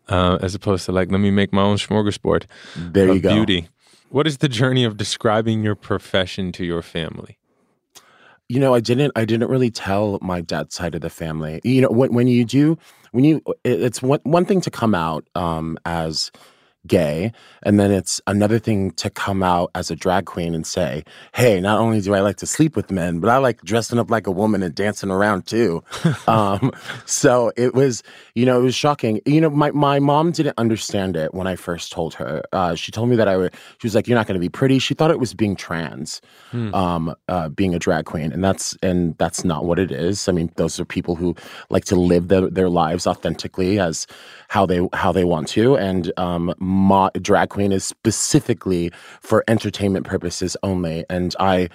uh, 0.08 0.38
as 0.42 0.54
opposed 0.54 0.84
to 0.86 0.92
like 0.92 1.12
let 1.12 1.20
me 1.20 1.30
make 1.30 1.52
my 1.52 1.62
own 1.62 1.76
smorgasbord 1.76 2.46
there 2.76 3.12
you 3.12 3.20
go. 3.20 3.32
beauty. 3.32 3.68
What 4.08 4.26
is 4.26 4.38
the 4.38 4.48
journey 4.48 4.84
of 4.84 4.96
describing 4.96 5.62
your 5.62 5.74
profession 5.74 6.52
to 6.52 6.64
your 6.64 6.82
family? 6.82 7.38
You 8.48 8.60
know 8.60 8.74
i 8.74 8.80
didn't 8.80 9.12
i 9.16 9.24
didn't 9.24 9.48
really 9.48 9.70
tell 9.70 10.18
my 10.22 10.40
dad's 10.40 10.74
side 10.74 10.94
of 10.94 11.00
the 11.00 11.10
family. 11.10 11.60
You 11.64 11.82
know 11.82 11.88
when, 11.90 12.12
when 12.12 12.28
you 12.28 12.44
do 12.44 12.78
when 13.12 13.24
you 13.24 13.42
it- 13.64 13.80
it's 13.82 14.02
one, 14.02 14.20
one 14.24 14.44
thing 14.44 14.60
to 14.62 14.70
come 14.70 14.94
out 14.94 15.26
um 15.34 15.78
as 15.84 16.30
gay 16.86 17.32
and 17.62 17.78
then 17.78 17.90
it's 17.90 18.20
another 18.26 18.58
thing 18.58 18.90
to 18.92 19.10
come 19.10 19.42
out 19.42 19.70
as 19.74 19.90
a 19.90 19.96
drag 19.96 20.26
queen 20.26 20.54
and 20.54 20.66
say 20.66 21.04
hey 21.34 21.60
not 21.60 21.78
only 21.78 22.00
do 22.00 22.14
i 22.14 22.20
like 22.20 22.36
to 22.36 22.46
sleep 22.46 22.76
with 22.76 22.90
men 22.90 23.20
but 23.20 23.28
i 23.28 23.36
like 23.36 23.60
dressing 23.62 23.98
up 23.98 24.10
like 24.10 24.26
a 24.26 24.30
woman 24.30 24.62
and 24.62 24.74
dancing 24.74 25.10
around 25.10 25.46
too. 25.46 25.82
Um 26.26 26.72
so 27.04 27.52
it 27.56 27.74
was 27.74 28.02
you 28.34 28.46
know 28.46 28.58
it 28.58 28.62
was 28.62 28.74
shocking. 28.74 29.20
You 29.26 29.40
know 29.40 29.50
my, 29.50 29.70
my 29.70 29.98
mom 30.00 30.32
didn't 30.32 30.58
understand 30.58 31.16
it 31.16 31.34
when 31.34 31.46
i 31.46 31.54
first 31.56 31.92
told 31.92 32.14
her. 32.14 32.42
Uh, 32.52 32.74
she 32.74 32.90
told 32.90 33.08
me 33.08 33.16
that 33.16 33.28
i 33.28 33.36
would 33.36 33.54
she 33.78 33.86
was 33.86 33.94
like 33.94 34.08
you're 34.08 34.18
not 34.18 34.26
going 34.26 34.34
to 34.34 34.40
be 34.40 34.48
pretty. 34.48 34.78
She 34.78 34.94
thought 34.94 35.10
it 35.10 35.20
was 35.20 35.34
being 35.34 35.56
trans 35.56 36.20
um, 36.74 37.14
uh, 37.28 37.48
being 37.48 37.74
a 37.74 37.78
drag 37.78 38.04
queen, 38.04 38.32
and 38.32 38.42
that's 38.42 38.76
and 38.82 39.16
that's 39.18 39.44
not 39.44 39.64
what 39.64 39.78
it 39.78 39.90
is. 39.90 40.28
I 40.28 40.32
mean, 40.32 40.50
those 40.56 40.78
are 40.80 40.84
people 40.84 41.16
who 41.16 41.34
like 41.70 41.84
to 41.86 41.96
live 41.96 42.28
their, 42.28 42.48
their 42.50 42.68
lives 42.68 43.06
authentically 43.06 43.78
as 43.78 44.06
how 44.48 44.66
they 44.66 44.86
how 44.92 45.12
they 45.12 45.24
want 45.24 45.48
to, 45.48 45.76
and 45.76 46.12
um, 46.16 46.54
mo- 46.76 47.10
drag 47.20 47.48
queen 47.48 47.72
is 47.72 47.84
specifically 47.84 48.90
for 49.20 49.44
entertainment 49.48 50.06
purposes 50.06 50.56
only. 50.62 51.04
And 51.10 51.34
I, 51.40 51.68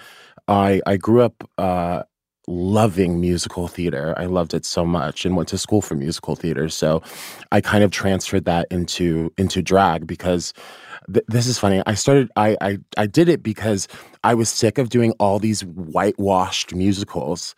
I, 0.48 0.80
I 0.86 0.96
grew 0.96 1.22
up. 1.22 1.48
Uh, 1.58 2.02
loving 2.48 3.20
musical 3.20 3.68
theater 3.68 4.14
i 4.18 4.26
loved 4.26 4.52
it 4.52 4.64
so 4.64 4.84
much 4.84 5.24
and 5.24 5.36
went 5.36 5.48
to 5.48 5.56
school 5.56 5.80
for 5.80 5.94
musical 5.94 6.34
theater 6.34 6.68
so 6.68 7.00
i 7.52 7.60
kind 7.60 7.84
of 7.84 7.92
transferred 7.92 8.44
that 8.44 8.66
into 8.68 9.32
into 9.38 9.62
drag 9.62 10.08
because 10.08 10.52
th- 11.12 11.24
this 11.28 11.46
is 11.46 11.56
funny 11.56 11.80
i 11.86 11.94
started 11.94 12.28
I, 12.34 12.56
I 12.60 12.78
i 12.96 13.06
did 13.06 13.28
it 13.28 13.44
because 13.44 13.86
i 14.24 14.34
was 14.34 14.48
sick 14.48 14.76
of 14.76 14.88
doing 14.88 15.12
all 15.20 15.38
these 15.38 15.60
whitewashed 15.64 16.74
musicals 16.74 17.54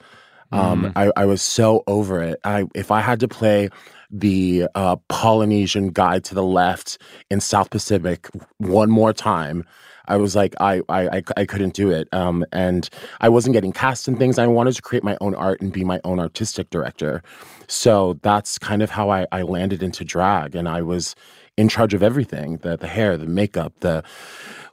um 0.52 0.92
I, 0.94 1.10
I 1.16 1.24
was 1.24 1.40
so 1.40 1.82
over 1.86 2.22
it 2.22 2.38
i 2.44 2.64
if 2.74 2.90
i 2.90 3.00
had 3.00 3.20
to 3.20 3.28
play 3.28 3.70
the 4.16 4.68
uh, 4.74 4.96
polynesian 5.08 5.88
guy 5.88 6.20
to 6.20 6.34
the 6.34 6.42
left 6.42 6.98
in 7.30 7.40
south 7.40 7.70
pacific 7.70 8.28
one 8.58 8.90
more 8.90 9.12
time 9.12 9.64
I 10.06 10.16
was 10.16 10.36
like, 10.36 10.54
I, 10.60 10.82
I, 10.88 11.22
I, 11.36 11.46
couldn't 11.46 11.74
do 11.74 11.90
it. 11.90 12.08
Um, 12.12 12.44
and 12.52 12.88
I 13.20 13.28
wasn't 13.28 13.54
getting 13.54 13.72
cast 13.72 14.06
in 14.06 14.16
things. 14.16 14.38
I 14.38 14.46
wanted 14.46 14.74
to 14.74 14.82
create 14.82 15.02
my 15.02 15.16
own 15.20 15.34
art 15.34 15.60
and 15.62 15.72
be 15.72 15.84
my 15.84 16.00
own 16.04 16.20
artistic 16.20 16.70
director. 16.70 17.22
So 17.68 18.18
that's 18.22 18.58
kind 18.58 18.82
of 18.82 18.90
how 18.90 19.10
I, 19.10 19.26
I 19.32 19.42
landed 19.42 19.82
into 19.82 20.04
drag. 20.04 20.54
And 20.54 20.68
I 20.68 20.82
was 20.82 21.14
in 21.56 21.68
charge 21.68 21.94
of 21.94 22.02
everything 22.02 22.58
the, 22.58 22.76
the 22.76 22.86
hair, 22.86 23.16
the 23.16 23.26
makeup, 23.26 23.72
the 23.80 24.02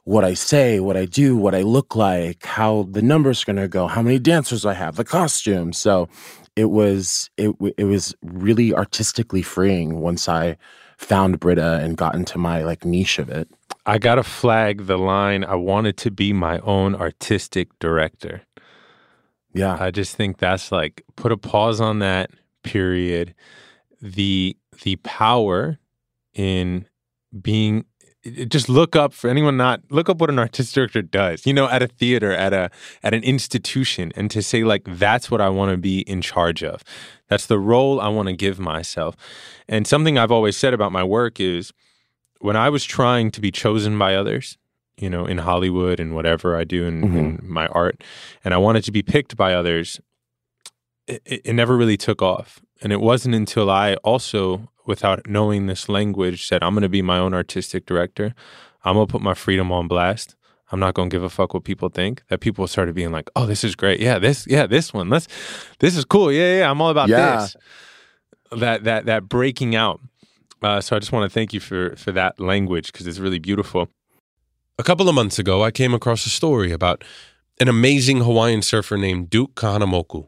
what 0.04 0.24
I 0.24 0.34
say, 0.34 0.80
what 0.80 0.96
I 0.96 1.04
do, 1.04 1.36
what 1.36 1.54
I 1.54 1.62
look 1.62 1.94
like, 1.94 2.44
how 2.44 2.88
the 2.90 3.02
numbers 3.02 3.42
are 3.42 3.46
going 3.46 3.56
to 3.56 3.68
go, 3.68 3.86
how 3.86 4.02
many 4.02 4.18
dancers 4.18 4.66
I 4.66 4.74
have, 4.74 4.96
the 4.96 5.04
costume. 5.04 5.72
So 5.72 6.08
it 6.56 6.66
was 6.66 7.30
it 7.36 7.54
it 7.76 7.84
was 7.84 8.14
really 8.22 8.74
artistically 8.74 9.42
freeing 9.42 10.00
once 10.00 10.28
I 10.28 10.56
found 10.98 11.40
Brita 11.40 11.80
and 11.82 11.96
got 11.96 12.14
into 12.14 12.38
my 12.38 12.62
like 12.62 12.84
niche 12.84 13.18
of 13.18 13.28
it. 13.28 13.48
I 13.86 13.98
gotta 13.98 14.22
flag 14.22 14.86
the 14.86 14.98
line. 14.98 15.44
I 15.44 15.56
wanted 15.56 15.96
to 15.98 16.10
be 16.10 16.32
my 16.32 16.58
own 16.60 16.94
artistic 16.94 17.76
director. 17.78 18.42
Yeah. 19.54 19.76
I 19.78 19.90
just 19.90 20.16
think 20.16 20.38
that's 20.38 20.72
like 20.72 21.02
put 21.16 21.32
a 21.32 21.36
pause 21.36 21.80
on 21.80 21.98
that 21.98 22.30
period. 22.62 23.34
The 24.00 24.56
the 24.82 24.96
power 24.96 25.78
in 26.34 26.86
being 27.40 27.84
just 28.24 28.68
look 28.68 28.94
up 28.94 29.12
for 29.12 29.28
anyone 29.28 29.56
not 29.56 29.80
look 29.90 30.08
up 30.08 30.20
what 30.20 30.30
an 30.30 30.38
artistic 30.38 30.74
director 30.74 31.02
does 31.02 31.44
you 31.44 31.52
know 31.52 31.68
at 31.68 31.82
a 31.82 31.88
theater 31.88 32.32
at 32.32 32.52
a 32.52 32.70
at 33.02 33.12
an 33.14 33.22
institution 33.24 34.12
and 34.14 34.30
to 34.30 34.42
say 34.42 34.62
like 34.62 34.82
that's 34.86 35.30
what 35.30 35.40
i 35.40 35.48
want 35.48 35.70
to 35.70 35.76
be 35.76 36.00
in 36.02 36.22
charge 36.22 36.62
of. 36.62 36.82
That's 37.28 37.46
the 37.46 37.58
role 37.58 38.00
i 38.00 38.08
want 38.08 38.28
to 38.28 38.34
give 38.34 38.58
myself. 38.58 39.16
And 39.68 39.86
something 39.86 40.18
i've 40.18 40.30
always 40.30 40.56
said 40.56 40.74
about 40.74 40.92
my 40.92 41.02
work 41.02 41.40
is 41.40 41.72
when 42.40 42.56
i 42.56 42.68
was 42.68 42.84
trying 42.84 43.30
to 43.32 43.40
be 43.40 43.50
chosen 43.50 43.98
by 43.98 44.14
others 44.14 44.58
you 44.98 45.08
know 45.08 45.26
in 45.26 45.38
hollywood 45.38 45.98
and 45.98 46.14
whatever 46.14 46.56
i 46.56 46.64
do 46.64 46.84
in, 46.84 47.02
in 47.02 47.36
mm-hmm. 47.36 47.52
my 47.52 47.66
art 47.68 48.02
and 48.44 48.52
i 48.52 48.58
wanted 48.58 48.84
to 48.84 48.92
be 48.92 49.02
picked 49.02 49.36
by 49.36 49.54
others 49.54 50.00
it 51.06 51.22
it 51.24 51.54
never 51.54 51.76
really 51.76 51.96
took 51.96 52.20
off 52.20 52.60
and 52.82 52.92
it 52.92 53.00
wasn't 53.00 53.34
until 53.34 53.70
i 53.70 53.94
also 54.04 54.68
without 54.86 55.26
knowing 55.28 55.66
this 55.66 55.88
language 55.88 56.46
said 56.46 56.62
i'm 56.62 56.74
going 56.74 56.82
to 56.82 56.88
be 56.88 57.02
my 57.02 57.18
own 57.18 57.32
artistic 57.34 57.86
director. 57.86 58.34
I'm 58.84 58.94
going 58.96 59.06
to 59.06 59.12
put 59.12 59.22
my 59.22 59.34
freedom 59.34 59.70
on 59.70 59.86
blast. 59.86 60.34
I'm 60.72 60.80
not 60.80 60.94
going 60.94 61.08
to 61.08 61.14
give 61.14 61.22
a 61.22 61.30
fuck 61.30 61.54
what 61.54 61.62
people 61.62 61.88
think. 61.88 62.22
That 62.28 62.40
people 62.40 62.66
started 62.66 62.94
being 62.96 63.12
like 63.12 63.30
oh 63.36 63.46
this 63.46 63.62
is 63.62 63.76
great. 63.76 64.00
Yeah 64.00 64.18
this 64.18 64.44
yeah 64.48 64.66
this 64.66 64.92
one. 64.92 65.08
Let's 65.08 65.28
this 65.78 65.96
is 65.96 66.04
cool. 66.04 66.32
Yeah 66.32 66.58
yeah 66.58 66.70
i'm 66.70 66.80
all 66.80 66.90
about 66.90 67.08
Yeah. 67.08 67.36
this. 67.42 67.56
That 68.58 68.82
that 68.84 69.06
that 69.06 69.28
breaking 69.28 69.76
out. 69.76 70.00
Uh, 70.62 70.80
so 70.80 70.96
i 70.96 70.98
just 70.98 71.12
want 71.12 71.24
to 71.30 71.32
thank 71.32 71.52
you 71.52 71.60
for 71.60 71.94
for 71.96 72.10
that 72.12 72.40
language 72.40 72.90
because 72.92 73.06
it's 73.06 73.20
really 73.20 73.38
beautiful. 73.38 73.88
A 74.78 74.82
couple 74.82 75.08
of 75.08 75.14
months 75.14 75.38
ago, 75.38 75.62
I 75.62 75.70
came 75.70 75.94
across 75.94 76.26
a 76.26 76.30
story 76.30 76.72
about 76.72 77.04
an 77.60 77.68
amazing 77.68 78.18
Hawaiian 78.22 78.62
surfer 78.62 78.96
named 78.96 79.30
Duke 79.30 79.54
Kahanamoku. 79.54 80.26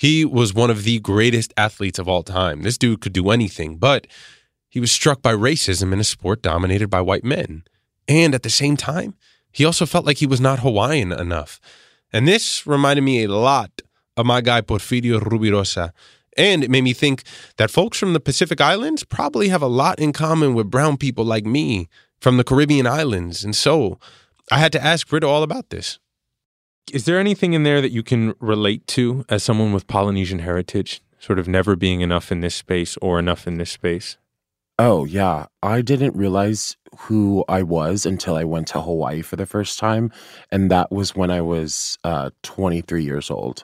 He 0.00 0.24
was 0.24 0.54
one 0.54 0.70
of 0.70 0.84
the 0.84 0.98
greatest 0.98 1.52
athletes 1.58 1.98
of 1.98 2.08
all 2.08 2.22
time. 2.22 2.62
This 2.62 2.78
dude 2.78 3.02
could 3.02 3.12
do 3.12 3.28
anything, 3.28 3.76
but 3.76 4.06
he 4.70 4.80
was 4.80 4.90
struck 4.90 5.20
by 5.20 5.34
racism 5.34 5.92
in 5.92 6.00
a 6.00 6.04
sport 6.04 6.40
dominated 6.40 6.88
by 6.88 7.02
white 7.02 7.22
men. 7.22 7.64
And 8.08 8.34
at 8.34 8.42
the 8.42 8.48
same 8.48 8.78
time, 8.78 9.12
he 9.52 9.62
also 9.62 9.84
felt 9.84 10.06
like 10.06 10.16
he 10.16 10.26
was 10.26 10.40
not 10.40 10.60
Hawaiian 10.60 11.12
enough. 11.12 11.60
And 12.14 12.26
this 12.26 12.66
reminded 12.66 13.02
me 13.02 13.24
a 13.24 13.28
lot 13.28 13.82
of 14.16 14.24
my 14.24 14.40
guy 14.40 14.62
Porfirio 14.62 15.20
Rubirosa. 15.20 15.90
And 16.34 16.64
it 16.64 16.70
made 16.70 16.84
me 16.84 16.94
think 16.94 17.22
that 17.58 17.70
folks 17.70 17.98
from 17.98 18.14
the 18.14 18.20
Pacific 18.20 18.58
Islands 18.58 19.04
probably 19.04 19.48
have 19.48 19.60
a 19.60 19.66
lot 19.66 19.98
in 19.98 20.14
common 20.14 20.54
with 20.54 20.70
brown 20.70 20.96
people 20.96 21.26
like 21.26 21.44
me 21.44 21.90
from 22.22 22.38
the 22.38 22.44
Caribbean 22.44 22.86
islands. 22.86 23.44
And 23.44 23.54
so 23.54 23.98
I 24.50 24.60
had 24.60 24.72
to 24.72 24.82
ask 24.82 25.06
Brita 25.06 25.26
all 25.26 25.42
about 25.42 25.68
this. 25.68 25.98
Is 26.92 27.04
there 27.04 27.18
anything 27.18 27.52
in 27.52 27.62
there 27.62 27.80
that 27.80 27.92
you 27.92 28.02
can 28.02 28.34
relate 28.40 28.86
to 28.86 29.24
as 29.28 29.42
someone 29.42 29.72
with 29.72 29.86
polynesian 29.86 30.40
heritage 30.40 31.00
sort 31.18 31.38
of 31.38 31.46
never 31.46 31.76
being 31.76 32.00
enough 32.00 32.32
in 32.32 32.40
this 32.40 32.54
space 32.54 32.96
or 33.02 33.18
enough 33.18 33.46
in 33.46 33.58
this 33.58 33.70
space 33.70 34.16
Oh, 34.82 35.04
yeah. 35.04 35.44
I 35.62 35.82
didn't 35.82 36.16
realize 36.16 36.74
who 37.00 37.44
I 37.50 37.62
was 37.62 38.06
until 38.06 38.34
I 38.34 38.44
went 38.44 38.66
to 38.68 38.80
Hawaii 38.80 39.20
for 39.20 39.36
the 39.36 39.44
first 39.44 39.78
time. 39.78 40.10
And 40.50 40.70
that 40.70 40.90
was 40.90 41.14
when 41.14 41.30
I 41.30 41.42
was 41.42 41.98
uh, 42.02 42.30
23 42.44 43.04
years 43.04 43.30
old. 43.30 43.62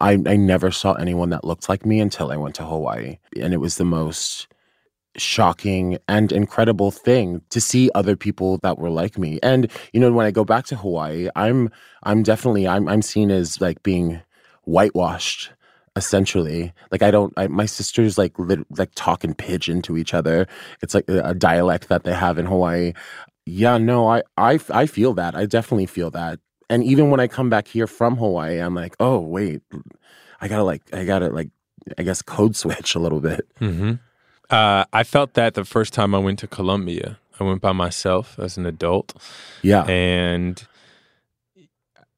I, 0.00 0.14
I 0.26 0.34
never 0.34 0.72
saw 0.72 0.94
anyone 0.94 1.30
that 1.30 1.44
looked 1.44 1.68
like 1.68 1.86
me 1.86 2.00
until 2.00 2.32
I 2.32 2.36
went 2.36 2.56
to 2.56 2.64
Hawaii. 2.64 3.18
And 3.40 3.54
it 3.54 3.58
was 3.58 3.76
the 3.76 3.84
most 3.84 4.48
shocking 5.16 5.98
and 6.08 6.32
incredible 6.32 6.90
thing 6.90 7.42
to 7.50 7.60
see 7.60 7.90
other 7.94 8.16
people 8.16 8.58
that 8.58 8.78
were 8.78 8.90
like 8.90 9.18
me. 9.18 9.38
And 9.42 9.70
you 9.92 10.00
know, 10.00 10.12
when 10.12 10.26
I 10.26 10.30
go 10.30 10.44
back 10.44 10.66
to 10.66 10.76
Hawaii, 10.76 11.28
I'm 11.36 11.70
I'm 12.02 12.22
definitely 12.22 12.68
I'm 12.68 12.88
I'm 12.88 13.02
seen 13.02 13.30
as 13.30 13.60
like 13.60 13.82
being 13.82 14.20
whitewashed 14.64 15.52
essentially. 15.96 16.72
Like 16.92 17.02
i 17.02 17.10
don't 17.10 17.32
I, 17.36 17.48
my 17.48 17.66
sisters 17.66 18.16
like 18.16 18.38
lit, 18.38 18.60
like 18.78 18.90
talking 18.94 19.34
pidgin 19.34 19.82
to 19.82 19.96
each 19.96 20.14
other. 20.14 20.46
It's 20.82 20.94
like 20.94 21.08
a, 21.08 21.34
dialect 21.34 21.88
that 21.88 22.04
they 22.04 22.14
have 22.14 22.38
in 22.38 22.46
hawaii. 22.46 22.92
Yeah 23.46 23.78
no 23.78 24.08
I, 24.08 24.22
I 24.36 24.58
i 24.70 24.86
feel 24.86 25.14
that. 25.14 25.34
I 25.34 25.46
definitely 25.46 25.86
feel 25.86 26.10
that. 26.12 26.38
And 26.68 26.84
even 26.84 27.10
when 27.10 27.18
i 27.18 27.26
come 27.26 27.50
back 27.50 27.66
here 27.66 27.88
from 27.88 28.16
hawaii 28.16 28.58
i'm 28.58 28.74
like 28.74 28.94
oh 29.00 29.18
wait 29.18 29.62
i 30.40 30.46
gotta 30.46 30.62
like 30.62 30.82
i 30.92 31.04
gotta 31.04 31.28
like 31.28 31.50
i 31.98 32.04
guess 32.04 32.22
code 32.22 32.54
switch 32.54 32.94
a 32.94 33.00
little 33.00 33.20
bit. 33.20 33.46
Mm-hmm. 33.60 33.94
Uh, 34.50 34.84
i 34.92 35.02
felt 35.02 35.34
that 35.34 35.54
the 35.54 35.64
first 35.64 35.92
time 35.92 36.14
i 36.14 36.18
went 36.18 36.38
to 36.38 36.46
colombia 36.46 37.18
i 37.38 37.44
went 37.44 37.60
by 37.60 37.72
myself 37.72 38.38
as 38.38 38.56
an 38.56 38.66
adult 38.66 39.14
yeah 39.62 39.84
and 39.84 40.66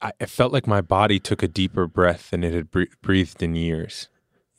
I, 0.03 0.13
I 0.21 0.27
felt 0.27 0.53
like 0.53 0.67
my 0.67 0.81
body 0.81 1.19
took 1.21 1.43
a 1.43 1.49
deeper 1.49 1.87
breath 1.87 2.31
than 2.31 2.43
it 2.45 2.53
had 2.53 2.71
bre- 2.71 2.93
breathed 3.01 3.43
in 3.43 3.55
years. 3.55 4.09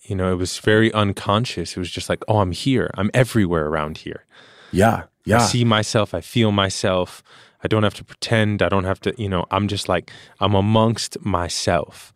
You 0.03 0.15
know, 0.15 0.31
it 0.31 0.37
was 0.37 0.57
very 0.57 0.91
unconscious. 0.93 1.75
It 1.75 1.79
was 1.79 1.91
just 1.91 2.09
like, 2.09 2.23
oh, 2.27 2.39
I'm 2.39 2.51
here. 2.51 2.89
I'm 2.95 3.11
everywhere 3.13 3.67
around 3.67 3.99
here. 3.99 4.25
yeah 4.71 5.03
yeah 5.25 5.41
I 5.41 5.45
see 5.45 5.63
myself. 5.63 6.13
I 6.13 6.21
feel 6.21 6.51
myself. 6.51 7.23
I 7.63 7.67
don't 7.67 7.83
have 7.83 7.93
to 7.95 8.03
pretend. 8.03 8.61
I 8.61 8.69
don't 8.69 8.83
have 8.83 8.99
to, 9.01 9.13
you 9.17 9.29
know, 9.29 9.45
I'm 9.51 9.67
just 9.67 9.87
like, 9.87 10.11
I'm 10.39 10.53
amongst 10.53 11.23
myself. 11.23 12.13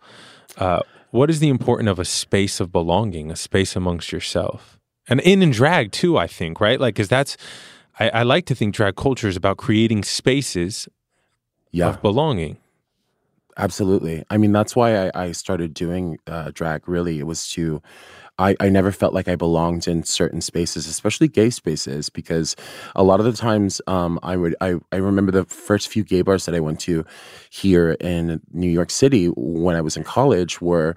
Uh, 0.58 0.81
what 1.12 1.29
is 1.29 1.39
the 1.39 1.47
importance 1.47 1.89
of 1.89 1.99
a 1.99 2.05
space 2.05 2.60
of 2.60 2.71
belonging, 2.71 3.31
a 3.31 3.36
space 3.36 3.75
amongst 3.77 4.12
yourself? 4.12 4.76
And 5.07 5.19
in 5.21 5.41
and 5.41 5.53
drag 5.53 5.91
too, 5.91 6.17
I 6.17 6.27
think, 6.27 6.59
right? 6.59 6.79
Like, 6.79 6.95
because 6.95 7.07
that's, 7.07 7.37
I, 7.99 8.09
I 8.09 8.23
like 8.23 8.45
to 8.47 8.55
think 8.55 8.75
drag 8.75 8.95
culture 8.95 9.27
is 9.27 9.35
about 9.35 9.57
creating 9.57 10.03
spaces 10.03 10.87
yeah 11.71 11.89
of 11.89 12.01
belonging. 12.01 12.57
Absolutely. 13.57 14.23
I 14.29 14.37
mean, 14.37 14.51
that's 14.51 14.75
why 14.75 15.07
I, 15.07 15.11
I 15.15 15.31
started 15.31 15.73
doing 15.73 16.19
uh, 16.27 16.51
drag. 16.53 16.87
Really, 16.87 17.19
it 17.19 17.25
was 17.25 17.49
to. 17.51 17.81
I, 18.39 18.55
I 18.59 18.69
never 18.69 18.91
felt 18.91 19.15
like 19.15 19.27
I 19.27 19.35
belonged 19.35 19.87
in 19.87 20.03
certain 20.03 20.41
spaces, 20.41 20.85
especially 20.85 21.27
gay 21.27 21.49
spaces, 21.49 22.07
because 22.11 22.55
a 22.95 23.01
lot 23.01 23.19
of 23.19 23.25
the 23.25 23.33
times 23.33 23.81
um, 23.87 24.19
I 24.21 24.37
would 24.37 24.55
I, 24.61 24.75
I 24.91 24.97
remember 24.97 25.31
the 25.31 25.45
first 25.45 25.87
few 25.87 26.03
gay 26.03 26.21
bars 26.21 26.45
that 26.45 26.53
I 26.53 26.59
went 26.59 26.79
to 26.81 27.03
here 27.49 27.93
in 27.99 28.41
New 28.53 28.69
York 28.69 28.91
City 28.91 29.25
when 29.35 29.75
I 29.75 29.81
was 29.81 29.97
in 29.97 30.03
college 30.03 30.61
were 30.61 30.93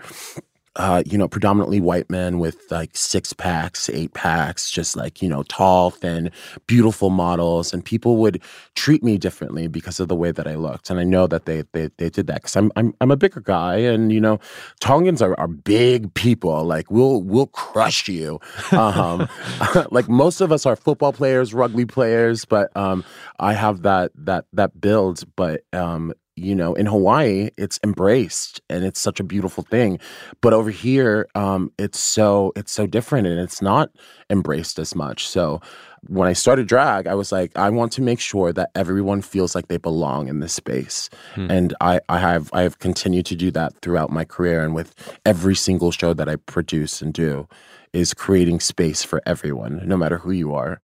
uh, 0.77 1.03
you 1.05 1.19
know, 1.19 1.27
predominantly 1.27 1.81
white 1.81 2.09
men 2.09 2.39
with 2.39 2.71
like 2.71 2.91
six 2.97 3.33
packs, 3.33 3.91
eight 3.91 4.15
packs, 4.15 4.71
just 4.71 4.97
like, 4.97 5.21
you 5.21 5.29
know, 5.29 5.43
tall, 5.45 5.91
thin, 5.91 6.31
beautiful 6.69 7.11
models. 7.11 7.75
And 7.75 7.85
people 7.85 8.19
would 8.19 8.41
treat 8.77 9.03
me 9.03 9.19
differently 9.19 9.67
because 9.67 9.99
of 9.99 10.07
the 10.07 10.15
way 10.15 10.31
that 10.31 10.47
I 10.47 10.55
looked. 10.55 10.89
And 10.89 11.01
I 11.01 11.05
know 11.05 11.27
that 11.27 11.45
they 11.45 11.65
they, 11.73 11.91
they 11.99 12.09
did 12.09 12.29
that 12.29 12.37
because 12.37 12.55
I'm, 12.55 12.71
I'm 12.77 12.95
I'm 13.01 13.11
a 13.11 13.17
bigger 13.17 13.41
guy. 13.41 13.79
And, 13.79 14.13
you 14.13 14.21
know, 14.21 14.39
Tongans 14.81 15.21
are, 15.21 15.39
are 15.41 15.49
big 15.49 16.15
people. 16.15 16.65
Like 16.65 16.89
we'll 16.89 17.21
we'll 17.23 17.49
crush 17.49 18.09
you. 18.09 18.39
Um, 18.71 19.29
like 19.91 20.09
most 20.09 20.41
of 20.41 20.53
us 20.53 20.67
are 20.67 20.77
football 20.77 21.13
players, 21.13 21.53
rugby 21.53 21.85
players, 21.85 22.45
but 22.45 22.75
um, 22.77 23.05
I 23.41 23.55
have 23.55 23.83
that 23.83 24.13
that 24.15 24.45
that 24.53 24.81
build. 24.81 25.25
But 25.35 25.63
um, 25.73 26.13
you 26.37 26.55
know 26.55 26.75
in 26.75 26.87
hawaii 26.87 27.51
it's 27.57 27.79
embraced 27.85 28.61
and 28.71 28.85
it's 28.85 29.01
such 29.01 29.21
a 29.21 29.25
beautiful 29.25 29.65
thing 29.65 29.99
but 30.41 30.53
over 30.53 30.71
here 30.71 31.29
um 31.35 31.73
it's 31.79 31.99
so 31.99 32.53
it's 32.57 32.73
so 32.73 32.87
different 32.87 33.27
and 33.27 33.39
it's 33.41 33.61
not 33.61 33.91
embraced 34.31 34.79
as 34.79 34.95
much 34.95 35.27
so 35.27 35.61
when 36.07 36.29
i 36.29 36.33
started 36.33 36.67
drag 36.67 37.07
i 37.07 37.15
was 37.15 37.33
like 37.33 37.55
i 37.57 37.69
want 37.69 37.93
to 37.93 38.01
make 38.01 38.21
sure 38.21 38.53
that 38.53 38.71
everyone 38.75 39.21
feels 39.21 39.55
like 39.55 39.69
they 39.69 39.77
belong 39.77 40.29
in 40.29 40.41
this 40.41 40.55
space 40.55 41.11
and 41.51 41.75
i 41.81 42.01
i 42.09 42.19
have 42.19 42.49
i 42.53 42.63
have 42.63 42.79
continued 42.79 43.27
to 43.27 43.35
do 43.35 43.51
that 43.51 43.73
throughout 43.83 44.11
my 44.11 44.25
career 44.25 44.65
and 44.65 44.75
with 44.75 44.95
every 45.27 45.55
single 45.55 45.91
show 45.91 46.15
that 46.15 46.29
i 46.29 46.37
produce 46.37 47.03
and 47.03 47.13
do 47.13 47.47
is 47.93 48.15
creating 48.15 48.61
space 48.61 49.03
for 49.03 49.21
everyone 49.27 49.87
no 49.87 49.97
matter 49.97 50.19
who 50.19 50.31
you 50.31 50.55
are. 50.55 50.81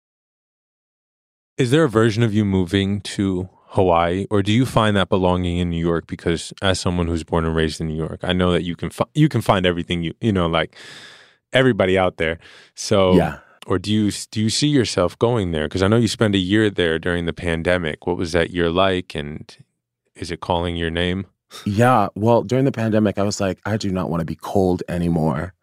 Is 1.57 1.71
there 1.71 1.83
a 1.83 1.89
version 1.89 2.23
of 2.23 2.33
you 2.33 2.45
moving 2.45 3.01
to 3.01 3.49
Hawaii, 3.73 4.25
or 4.29 4.41
do 4.41 4.51
you 4.51 4.65
find 4.65 4.95
that 4.95 5.09
belonging 5.09 5.57
in 5.57 5.69
New 5.69 5.79
York? 5.79 6.07
Because 6.07 6.53
as 6.61 6.79
someone 6.79 7.07
who's 7.07 7.23
born 7.23 7.45
and 7.45 7.55
raised 7.55 7.81
in 7.81 7.87
New 7.87 7.97
York, 7.97 8.19
I 8.23 8.33
know 8.33 8.51
that 8.51 8.63
you 8.63 8.75
can 8.75 8.89
fi- 8.89 9.09
you 9.13 9.29
can 9.29 9.41
find 9.41 9.65
everything 9.65 10.03
you 10.03 10.13
you 10.21 10.31
know 10.31 10.47
like 10.47 10.75
everybody 11.51 11.97
out 11.97 12.17
there. 12.17 12.39
So 12.75 13.15
yeah 13.15 13.39
or 13.65 13.79
do 13.79 13.91
you 13.91 14.11
do 14.31 14.41
you 14.41 14.49
see 14.49 14.67
yourself 14.67 15.17
going 15.19 15.51
there? 15.51 15.67
Because 15.67 15.83
I 15.83 15.87
know 15.87 15.97
you 15.97 16.07
spent 16.07 16.35
a 16.35 16.39
year 16.39 16.69
there 16.69 16.99
during 16.99 17.25
the 17.25 17.33
pandemic. 17.33 18.05
What 18.05 18.17
was 18.17 18.31
that 18.33 18.51
year 18.51 18.69
like, 18.69 19.15
and 19.15 19.55
is 20.15 20.31
it 20.31 20.39
calling 20.39 20.75
your 20.75 20.89
name? 20.89 21.25
Yeah, 21.65 22.07
well, 22.15 22.41
during 22.41 22.65
the 22.65 22.71
pandemic, 22.71 23.17
I 23.17 23.23
was 23.23 23.39
like, 23.39 23.59
I 23.65 23.77
do 23.77 23.91
not 23.91 24.09
want 24.09 24.21
to 24.21 24.25
be 24.25 24.35
cold 24.35 24.81
anymore. 24.87 25.53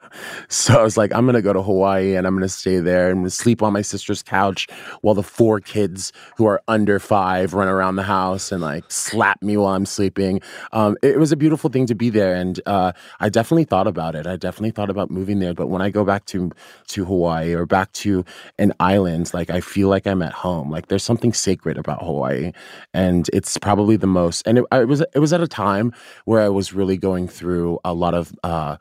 So 0.48 0.78
I 0.78 0.82
was 0.82 0.96
like, 0.96 1.12
I'm 1.14 1.26
gonna 1.26 1.42
go 1.42 1.52
to 1.52 1.62
Hawaii 1.62 2.16
and 2.16 2.26
I'm 2.26 2.34
gonna 2.34 2.48
stay 2.48 2.78
there 2.78 3.10
and 3.10 3.32
sleep 3.32 3.62
on 3.62 3.72
my 3.72 3.82
sister's 3.82 4.22
couch 4.22 4.66
while 5.02 5.14
the 5.14 5.22
four 5.22 5.60
kids 5.60 6.12
who 6.36 6.46
are 6.46 6.62
under 6.68 6.98
five 6.98 7.54
run 7.54 7.68
around 7.68 7.96
the 7.96 8.02
house 8.02 8.52
and 8.52 8.60
like 8.62 8.84
slap 8.90 9.42
me 9.42 9.56
while 9.56 9.74
I'm 9.74 9.86
sleeping. 9.86 10.40
Um, 10.72 10.96
it, 11.02 11.18
was 11.18 11.32
a 11.32 11.36
beautiful 11.36 11.70
thing 11.70 11.86
to 11.86 11.94
be 11.94 12.10
there, 12.10 12.34
and 12.34 12.60
uh, 12.66 12.92
I 13.20 13.28
definitely 13.28 13.64
thought 13.64 13.86
about 13.86 14.14
it. 14.14 14.26
I 14.26 14.36
definitely 14.36 14.70
thought 14.70 14.90
about 14.90 15.10
moving 15.10 15.38
there. 15.38 15.54
But 15.54 15.68
when 15.68 15.82
I 15.82 15.90
go 15.90 16.04
back 16.04 16.24
to 16.26 16.50
to 16.88 17.04
Hawaii 17.04 17.54
or 17.54 17.66
back 17.66 17.92
to 17.92 18.24
an 18.58 18.72
island, 18.80 19.32
like 19.34 19.50
I 19.50 19.60
feel 19.60 19.88
like 19.88 20.06
I'm 20.06 20.22
at 20.22 20.32
home. 20.32 20.70
Like 20.70 20.88
there's 20.88 21.04
something 21.04 21.32
sacred 21.32 21.78
about 21.78 22.02
Hawaii, 22.02 22.52
and 22.94 23.28
it's 23.32 23.58
probably 23.58 23.96
the 23.96 24.06
most. 24.06 24.46
And 24.46 24.58
it, 24.58 24.64
it 24.72 24.88
was 24.88 25.00
it 25.00 25.18
was 25.18 25.32
at 25.32 25.40
a 25.40 25.48
time 25.48 25.92
where 26.24 26.40
I 26.40 26.48
was 26.48 26.72
really 26.72 26.96
going 26.96 27.28
through 27.28 27.78
a 27.84 27.94
lot 27.94 28.14
of. 28.14 28.32
Uh, 28.42 28.76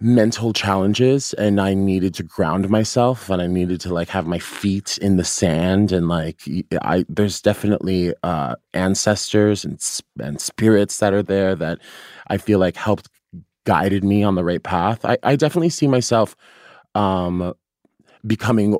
mental 0.00 0.54
challenges 0.54 1.34
and 1.34 1.60
I 1.60 1.74
needed 1.74 2.14
to 2.14 2.22
ground 2.22 2.70
myself 2.70 3.28
and 3.28 3.42
I 3.42 3.46
needed 3.46 3.82
to 3.82 3.92
like 3.92 4.08
have 4.08 4.26
my 4.26 4.38
feet 4.38 4.96
in 4.98 5.16
the 5.18 5.24
sand 5.24 5.92
and 5.92 6.08
like 6.08 6.40
I 6.80 7.04
there's 7.08 7.42
definitely 7.42 8.14
uh 8.22 8.56
ancestors 8.72 9.62
and 9.62 9.78
and 10.18 10.40
spirits 10.40 10.98
that 10.98 11.12
are 11.12 11.22
there 11.22 11.54
that 11.56 11.80
I 12.28 12.38
feel 12.38 12.58
like 12.58 12.76
helped 12.76 13.10
guided 13.64 14.02
me 14.02 14.22
on 14.22 14.36
the 14.36 14.44
right 14.44 14.62
path. 14.62 15.04
I 15.04 15.18
I 15.22 15.36
definitely 15.36 15.68
see 15.68 15.86
myself 15.86 16.34
um 16.94 17.52
becoming 18.26 18.78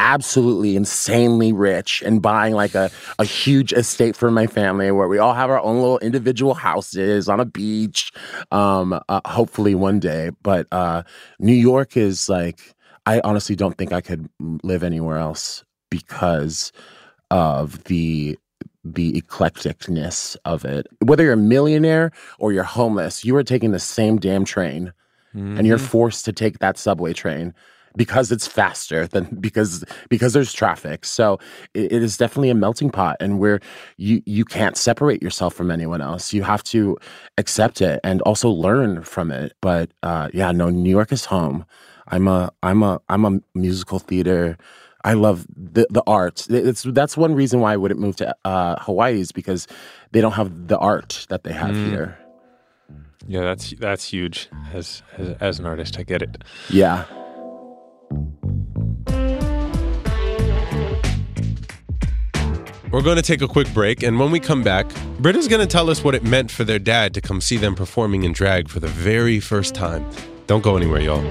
absolutely 0.00 0.76
insanely 0.76 1.52
rich 1.52 2.02
and 2.06 2.22
buying 2.22 2.54
like 2.54 2.74
a, 2.74 2.90
a 3.18 3.24
huge 3.24 3.72
estate 3.72 4.14
for 4.14 4.30
my 4.30 4.46
family 4.46 4.90
where 4.90 5.08
we 5.08 5.18
all 5.18 5.34
have 5.34 5.50
our 5.50 5.60
own 5.60 5.76
little 5.76 5.98
individual 5.98 6.54
houses 6.54 7.28
on 7.28 7.40
a 7.40 7.44
beach 7.44 8.12
um 8.52 8.98
uh, 9.08 9.20
hopefully 9.26 9.74
one 9.74 9.98
day 9.98 10.30
but 10.42 10.66
uh 10.72 11.02
new 11.40 11.54
york 11.54 11.96
is 11.96 12.28
like 12.28 12.74
i 13.06 13.20
honestly 13.24 13.56
don't 13.56 13.76
think 13.76 13.92
i 13.92 14.00
could 14.00 14.28
live 14.62 14.84
anywhere 14.84 15.18
else 15.18 15.64
because 15.90 16.72
of 17.30 17.82
the 17.84 18.38
the 18.84 19.20
eclecticness 19.20 20.36
of 20.44 20.64
it 20.64 20.86
whether 21.02 21.24
you're 21.24 21.32
a 21.32 21.36
millionaire 21.36 22.12
or 22.38 22.52
you're 22.52 22.62
homeless 22.62 23.24
you 23.24 23.34
are 23.34 23.42
taking 23.42 23.72
the 23.72 23.80
same 23.80 24.16
damn 24.18 24.44
train 24.44 24.92
mm-hmm. 25.34 25.58
and 25.58 25.66
you're 25.66 25.76
mm-hmm. 25.76 25.86
forced 25.86 26.24
to 26.24 26.32
take 26.32 26.60
that 26.60 26.78
subway 26.78 27.12
train 27.12 27.52
because 27.98 28.32
it's 28.32 28.46
faster 28.46 29.06
than 29.06 29.24
because 29.40 29.84
because 30.08 30.32
there's 30.32 30.54
traffic. 30.54 31.04
So 31.04 31.38
it, 31.74 31.92
it 31.92 32.02
is 32.02 32.16
definitely 32.16 32.48
a 32.48 32.54
melting 32.54 32.90
pot, 32.90 33.16
and 33.20 33.38
where 33.38 33.60
you 33.98 34.22
you 34.24 34.46
can't 34.46 34.78
separate 34.78 35.22
yourself 35.22 35.52
from 35.52 35.70
anyone 35.70 36.00
else. 36.00 36.32
You 36.32 36.44
have 36.44 36.64
to 36.64 36.96
accept 37.36 37.82
it 37.82 38.00
and 38.02 38.22
also 38.22 38.48
learn 38.48 39.02
from 39.02 39.30
it. 39.30 39.52
But 39.60 39.90
uh, 40.02 40.28
yeah, 40.32 40.52
no, 40.52 40.70
New 40.70 40.90
York 40.90 41.12
is 41.12 41.26
home. 41.26 41.66
I'm 42.06 42.28
a 42.28 42.50
I'm 42.62 42.82
a 42.82 43.00
I'm 43.10 43.24
a 43.26 43.40
musical 43.54 43.98
theater. 43.98 44.56
I 45.04 45.12
love 45.14 45.46
the 45.54 45.86
the 45.90 46.02
art. 46.06 46.46
It's 46.48 46.82
that's 46.82 47.16
one 47.16 47.34
reason 47.34 47.60
why 47.60 47.72
I 47.72 47.76
wouldn't 47.76 48.00
move 48.00 48.16
to 48.16 48.34
uh, 48.44 48.76
Hawaii 48.80 49.20
is 49.20 49.32
because 49.32 49.66
they 50.12 50.20
don't 50.20 50.32
have 50.32 50.68
the 50.68 50.78
art 50.78 51.26
that 51.28 51.44
they 51.44 51.52
have 51.52 51.74
mm. 51.74 51.90
here. 51.90 52.18
Yeah, 53.26 53.42
that's 53.42 53.74
that's 53.78 54.04
huge. 54.04 54.48
As, 54.72 55.02
as 55.18 55.36
as 55.40 55.58
an 55.58 55.66
artist, 55.66 55.98
I 55.98 56.02
get 56.02 56.22
it. 56.22 56.42
Yeah. 56.70 57.04
We're 62.90 63.02
going 63.02 63.16
to 63.16 63.22
take 63.22 63.42
a 63.42 63.48
quick 63.48 63.72
break, 63.74 64.02
and 64.02 64.18
when 64.18 64.30
we 64.30 64.40
come 64.40 64.62
back, 64.62 64.86
Brita's 65.20 65.46
going 65.46 65.60
to 65.60 65.66
tell 65.66 65.90
us 65.90 66.02
what 66.02 66.14
it 66.14 66.24
meant 66.24 66.50
for 66.50 66.64
their 66.64 66.78
dad 66.78 67.12
to 67.14 67.20
come 67.20 67.40
see 67.40 67.58
them 67.58 67.74
performing 67.74 68.24
in 68.24 68.32
drag 68.32 68.68
for 68.68 68.80
the 68.80 68.88
very 68.88 69.40
first 69.40 69.74
time. 69.74 70.08
Don't 70.46 70.62
go 70.62 70.76
anywhere, 70.76 71.00
y'all. 71.00 71.22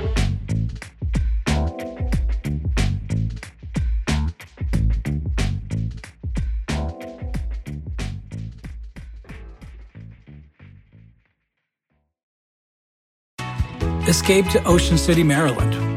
Escape 14.08 14.48
to 14.50 14.64
Ocean 14.66 14.98
City, 14.98 15.22
Maryland, 15.22 15.97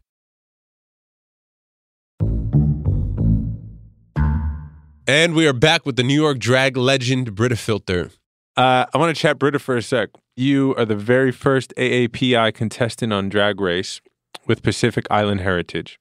And 5.07 5.33
we 5.33 5.47
are 5.47 5.53
back 5.53 5.83
with 5.83 5.95
the 5.95 6.03
New 6.03 6.19
York 6.21 6.37
drag 6.37 6.77
legend 6.77 7.33
Brita 7.33 7.55
Filter. 7.55 8.11
Uh, 8.55 8.85
I 8.93 8.97
want 8.99 9.15
to 9.15 9.19
chat 9.19 9.39
Brita 9.39 9.57
for 9.57 9.75
a 9.75 9.81
sec. 9.81 10.09
You 10.35 10.75
are 10.75 10.85
the 10.85 10.95
very 10.95 11.31
first 11.31 11.73
AAPI 11.75 12.53
contestant 12.53 13.11
on 13.11 13.27
Drag 13.27 13.59
Race 13.59 13.99
with 14.45 14.61
Pacific 14.61 15.07
Island 15.09 15.41
heritage. 15.41 15.99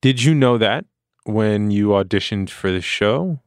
Did 0.00 0.22
you 0.22 0.36
know 0.36 0.56
that 0.56 0.84
when 1.24 1.72
you 1.72 1.88
auditioned 1.88 2.48
for 2.48 2.70
the 2.70 2.80
show? 2.80 3.40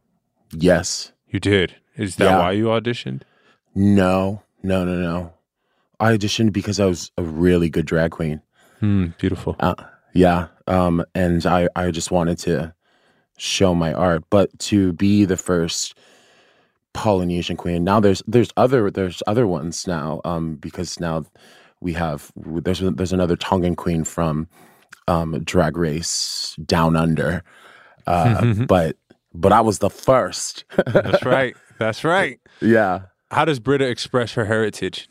Yes. 0.52 1.14
You 1.30 1.40
did. 1.40 1.76
Is 1.96 2.18
that 2.18 2.26
yeah. 2.26 2.40
why 2.40 2.52
you 2.52 2.66
auditioned? 2.66 3.22
No, 3.74 4.44
no, 4.62 4.84
no, 4.84 5.00
no. 5.00 5.34
I 6.02 6.18
auditioned 6.18 6.52
because 6.52 6.82
I 6.82 6.86
was 6.86 7.12
a 7.18 7.24
really 7.24 7.70
good 7.70 7.86
drag 7.86 8.12
queen. 8.12 8.42
Hmm, 8.82 9.08
beautiful. 9.18 9.56
Uh, 9.58 9.76
yeah. 10.14 10.48
Um, 10.68 11.06
and 11.16 11.46
I, 11.46 11.70
I 11.78 11.92
just 11.92 12.12
wanted 12.12 12.38
to 12.40 12.75
show 13.38 13.76
my 13.76 13.94
art, 13.94 14.24
but 14.30 14.58
to 14.60 14.94
be 14.94 15.26
the 15.26 15.38
first 15.38 15.96
Polynesian 16.96 17.58
queen. 17.58 17.84
Now 17.84 18.00
there's 18.00 18.24
there's 18.26 18.52
other 18.58 18.90
there's 18.90 19.22
other 19.28 19.46
ones 19.46 19.86
now 19.86 20.22
um, 20.24 20.56
because 20.56 21.00
now 21.00 21.26
we 21.82 21.94
have 21.94 22.32
there's 22.36 22.80
there's 22.80 23.14
another 23.14 23.36
Tongan 23.36 23.76
queen 23.76 24.04
from 24.06 24.48
um, 25.08 25.40
Drag 25.44 25.78
Race 25.78 26.56
Down 26.66 26.96
Under, 26.96 27.44
uh, 28.08 28.54
but 28.68 28.96
but 29.34 29.52
I 29.52 29.62
was 29.62 29.80
the 29.80 29.90
first. 29.90 30.64
That's 30.88 31.24
right. 31.26 31.56
That's 31.78 32.06
right. 32.06 32.40
Yeah. 32.62 33.02
How 33.32 33.44
does 33.44 33.60
Brita 33.60 33.86
express 33.86 34.34
her 34.34 34.46
heritage? 34.46 35.10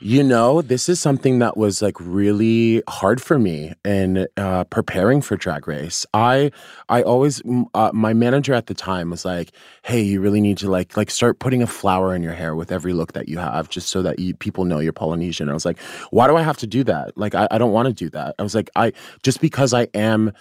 You 0.00 0.22
know, 0.22 0.62
this 0.62 0.88
is 0.88 1.00
something 1.00 1.40
that 1.40 1.56
was 1.56 1.82
like 1.82 1.96
really 1.98 2.84
hard 2.88 3.20
for 3.20 3.36
me 3.36 3.72
in 3.84 4.28
uh, 4.36 4.62
preparing 4.64 5.20
for 5.20 5.36
Drag 5.36 5.66
Race. 5.66 6.06
I, 6.14 6.52
I 6.88 7.02
always, 7.02 7.42
uh, 7.74 7.90
my 7.92 8.12
manager 8.12 8.54
at 8.54 8.66
the 8.66 8.74
time 8.74 9.10
was 9.10 9.24
like, 9.24 9.50
"Hey, 9.82 10.00
you 10.00 10.20
really 10.20 10.40
need 10.40 10.56
to 10.58 10.70
like, 10.70 10.96
like 10.96 11.10
start 11.10 11.40
putting 11.40 11.62
a 11.62 11.66
flower 11.66 12.14
in 12.14 12.22
your 12.22 12.34
hair 12.34 12.54
with 12.54 12.70
every 12.70 12.92
look 12.92 13.14
that 13.14 13.28
you 13.28 13.38
have, 13.38 13.70
just 13.70 13.88
so 13.88 14.00
that 14.02 14.20
you, 14.20 14.34
people 14.36 14.64
know 14.64 14.78
you're 14.78 14.92
Polynesian." 14.92 15.48
I 15.48 15.52
was 15.52 15.64
like, 15.64 15.80
"Why 16.12 16.28
do 16.28 16.36
I 16.36 16.42
have 16.42 16.58
to 16.58 16.66
do 16.68 16.84
that? 16.84 17.18
Like, 17.18 17.34
I, 17.34 17.48
I 17.50 17.58
don't 17.58 17.72
want 17.72 17.88
to 17.88 17.92
do 17.92 18.08
that." 18.10 18.36
I 18.38 18.44
was 18.44 18.54
like, 18.54 18.70
"I 18.76 18.92
just 19.24 19.40
because 19.40 19.74
I 19.74 19.88
am." 19.94 20.32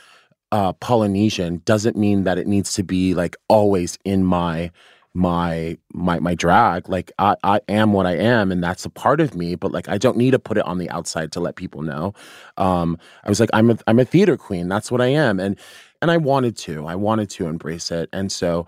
Uh, 0.49 0.71
Polynesian 0.71 1.61
doesn't 1.65 1.97
mean 1.97 2.23
that 2.23 2.37
it 2.37 2.47
needs 2.47 2.71
to 2.71 2.81
be 2.81 3.13
like 3.13 3.35
always 3.49 3.99
in 4.05 4.23
my 4.23 4.71
my 5.17 5.75
my 5.93 6.19
my 6.19 6.35
drag 6.35 6.87
like 6.87 7.11
I, 7.17 7.35
I 7.43 7.59
am 7.67 7.91
what 7.91 8.05
i 8.05 8.15
am 8.15 8.51
and 8.51 8.63
that's 8.63 8.85
a 8.85 8.89
part 8.91 9.19
of 9.19 9.33
me 9.33 9.55
but 9.55 9.71
like 9.71 9.89
i 9.89 9.97
don't 9.97 10.15
need 10.15 10.31
to 10.31 10.39
put 10.39 10.59
it 10.59 10.65
on 10.65 10.77
the 10.77 10.91
outside 10.91 11.31
to 11.31 11.39
let 11.39 11.55
people 11.55 11.81
know. 11.81 12.13
Um 12.57 12.99
i 13.23 13.29
was 13.29 13.39
like 13.39 13.49
i'm 13.51 13.71
a 13.71 13.79
i'm 13.87 13.97
a 13.97 14.05
theater 14.05 14.37
queen. 14.37 14.67
That's 14.69 14.91
what 14.91 15.01
i 15.01 15.07
am. 15.07 15.39
And 15.39 15.57
and 16.03 16.11
i 16.11 16.17
wanted 16.17 16.55
to 16.57 16.85
i 16.85 16.93
wanted 16.93 17.31
to 17.31 17.47
embrace 17.47 17.89
it. 17.89 18.09
And 18.13 18.31
so 18.31 18.67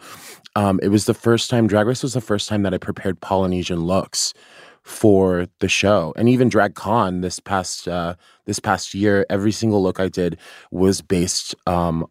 um 0.56 0.80
it 0.82 0.88
was 0.88 1.06
the 1.06 1.14
first 1.14 1.52
time 1.52 1.68
drag 1.68 1.86
race 1.86 2.02
was 2.02 2.16
the 2.16 2.22
first 2.22 2.50
time 2.50 2.64
that 2.64 2.74
i 2.74 2.80
prepared 2.80 3.22
polynesian 3.22 3.82
looks 3.82 4.34
for 4.82 5.46
the 5.60 5.70
show. 5.70 6.14
And 6.16 6.28
even 6.30 6.50
drag 6.50 6.74
con 6.74 7.22
this 7.22 7.40
past 7.40 7.88
uh 7.88 8.16
this 8.48 8.60
past 8.60 8.96
year 8.96 9.24
every 9.30 9.52
single 9.52 9.84
look 9.84 10.00
i 10.00 10.08
did 10.08 10.40
was 10.72 11.02
based 11.02 11.54
um 11.68 12.08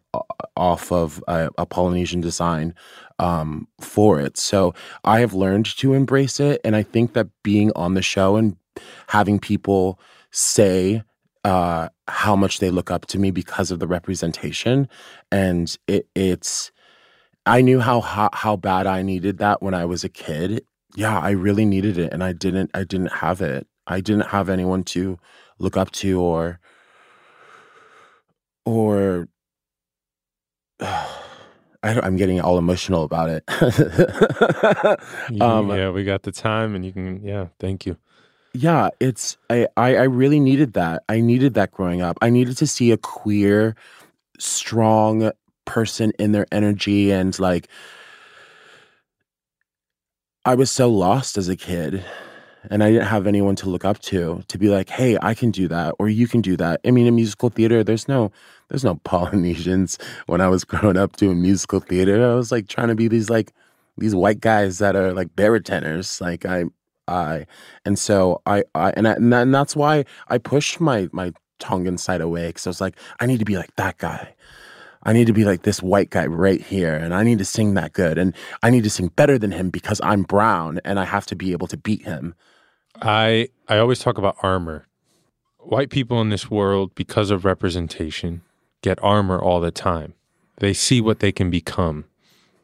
off 0.55 0.93
of 0.93 1.21
a, 1.27 1.49
a 1.57 1.65
polynesian 1.65 2.21
design 2.21 2.73
um, 3.19 3.67
for 3.81 4.19
it. 4.19 4.37
So 4.37 4.73
I 5.03 5.19
have 5.19 5.33
learned 5.33 5.65
to 5.77 5.93
embrace 5.93 6.39
it. 6.39 6.61
And 6.63 6.75
I 6.75 6.83
think 6.83 7.13
that 7.13 7.27
being 7.43 7.71
on 7.75 7.93
the 7.93 8.01
show 8.01 8.37
and 8.37 8.55
having 9.07 9.39
people 9.39 9.99
say 10.31 11.03
uh, 11.43 11.89
how 12.07 12.35
much 12.35 12.59
they 12.59 12.69
look 12.69 12.89
up 12.89 13.05
to 13.07 13.19
me 13.19 13.31
because 13.31 13.71
of 13.71 13.79
the 13.79 13.87
representation, 13.87 14.89
and 15.31 15.77
it, 15.87 16.07
it's, 16.13 16.71
I 17.45 17.61
knew 17.61 17.79
how, 17.79 18.01
how 18.01 18.29
how 18.33 18.57
bad 18.57 18.85
I 18.85 19.01
needed 19.01 19.37
that 19.37 19.61
when 19.61 19.73
I 19.73 19.85
was 19.85 20.03
a 20.03 20.09
kid. 20.09 20.65
Yeah, 20.95 21.17
I 21.17 21.31
really 21.31 21.65
needed 21.65 21.97
it, 21.97 22.11
and 22.11 22.23
I 22.23 22.33
didn't. 22.33 22.71
I 22.73 22.83
didn't 22.83 23.13
have 23.13 23.41
it. 23.41 23.67
I 23.87 24.01
didn't 24.01 24.27
have 24.27 24.49
anyone 24.49 24.83
to 24.85 25.17
look 25.59 25.77
up 25.77 25.91
to 25.91 26.19
or 26.21 26.59
or 28.65 29.29
I 31.81 31.93
don't, 31.93 32.03
I'm 32.03 32.15
getting 32.17 32.41
all 32.41 32.57
emotional 32.57 33.03
about 33.03 33.29
it. 33.29 33.43
Um, 35.41 35.69
yeah, 35.69 35.89
we 35.91 36.03
got 36.03 36.23
the 36.23 36.31
time, 36.31 36.75
and 36.75 36.85
you 36.85 36.91
can. 36.91 37.23
Yeah, 37.23 37.47
thank 37.59 37.85
you. 37.85 37.97
yeah, 38.53 38.89
it's 38.99 39.37
I, 39.49 39.67
I 39.77 39.95
I 39.95 40.03
really 40.03 40.39
needed 40.39 40.73
that. 40.73 41.03
I 41.07 41.21
needed 41.21 41.53
that 41.53 41.71
growing 41.71 42.01
up. 42.01 42.17
I 42.21 42.29
needed 42.29 42.57
to 42.57 42.67
see 42.67 42.91
a 42.91 42.97
queer, 42.97 43.75
strong 44.39 45.31
person 45.65 46.11
in 46.17 46.31
their 46.31 46.47
energy 46.51 47.11
and 47.11 47.37
like 47.39 47.67
I 50.45 50.55
was 50.55 50.71
so 50.71 50.89
lost 50.89 51.37
as 51.37 51.47
a 51.47 51.55
kid 51.55 52.03
and 52.69 52.83
I 52.83 52.91
didn't 52.91 53.07
have 53.07 53.27
anyone 53.27 53.55
to 53.57 53.69
look 53.69 53.85
up 53.85 53.99
to 53.99 54.43
to 54.47 54.57
be 54.57 54.69
like, 54.69 54.89
"Hey, 54.89 55.17
I 55.21 55.33
can 55.33 55.51
do 55.51 55.67
that 55.69 55.95
or 55.99 56.09
you 56.09 56.27
can 56.27 56.41
do 56.41 56.57
that." 56.57 56.81
I 56.85 56.91
mean, 56.91 57.07
in 57.07 57.15
musical 57.15 57.49
theater, 57.49 57.83
there's 57.83 58.07
no 58.07 58.31
there's 58.69 58.83
no 58.83 58.95
Polynesians 59.03 59.97
when 60.27 60.41
I 60.41 60.49
was 60.49 60.63
growing 60.63 60.97
up 60.97 61.15
doing 61.15 61.41
musical 61.41 61.79
theater. 61.79 62.31
I 62.31 62.35
was 62.35 62.51
like 62.51 62.67
trying 62.67 62.89
to 62.89 62.95
be 62.95 63.07
these 63.07 63.29
like 63.29 63.53
these 63.97 64.15
white 64.15 64.41
guys 64.41 64.79
that 64.79 64.95
are 64.95 65.13
like 65.13 65.35
baritonners. 65.35 66.19
Like 66.21 66.45
I 66.45 66.65
I 67.07 67.45
and 67.85 67.97
so 67.97 68.41
I 68.45 68.63
I 68.75 68.91
and, 68.91 69.07
I, 69.07 69.13
and 69.13 69.53
that's 69.53 69.75
why 69.75 70.05
I 70.27 70.37
pushed 70.37 70.79
my 70.79 71.09
my 71.11 71.33
Tongan 71.59 71.97
side 71.97 72.21
away 72.21 72.47
because 72.47 72.67
I 72.67 72.69
was 72.69 72.81
like, 72.81 72.97
I 73.19 73.25
need 73.25 73.39
to 73.39 73.45
be 73.45 73.57
like 73.57 73.75
that 73.75 73.97
guy. 73.97 74.33
I 75.03 75.13
need 75.13 75.27
to 75.27 75.33
be 75.33 75.45
like 75.45 75.61
this 75.63 75.81
white 75.81 76.09
guy 76.09 76.25
right 76.25 76.61
here, 76.61 76.93
and 76.93 77.13
I 77.13 77.23
need 77.23 77.37
to 77.39 77.45
sing 77.45 77.73
that 77.75 77.93
good, 77.93 78.17
and 78.17 78.35
I 78.61 78.69
need 78.69 78.83
to 78.83 78.89
sing 78.89 79.07
better 79.07 79.37
than 79.37 79.51
him 79.51 79.69
because 79.69 80.01
I'm 80.03 80.23
brown, 80.23 80.81
and 80.83 80.99
I 80.99 81.05
have 81.05 81.25
to 81.27 81.35
be 81.35 81.53
able 81.53 81.67
to 81.67 81.77
beat 81.77 82.03
him. 82.03 82.35
I 83.01 83.49
I 83.67 83.77
always 83.77 83.99
talk 83.99 84.17
about 84.17 84.37
armor. 84.41 84.87
White 85.59 85.89
people 85.89 86.21
in 86.21 86.29
this 86.29 86.49
world, 86.49 86.95
because 86.95 87.31
of 87.31 87.45
representation, 87.45 88.41
get 88.81 89.01
armor 89.03 89.39
all 89.39 89.59
the 89.59 89.71
time. 89.71 90.13
They 90.57 90.73
see 90.73 91.01
what 91.01 91.19
they 91.19 91.31
can 91.31 91.49
become. 91.49 92.05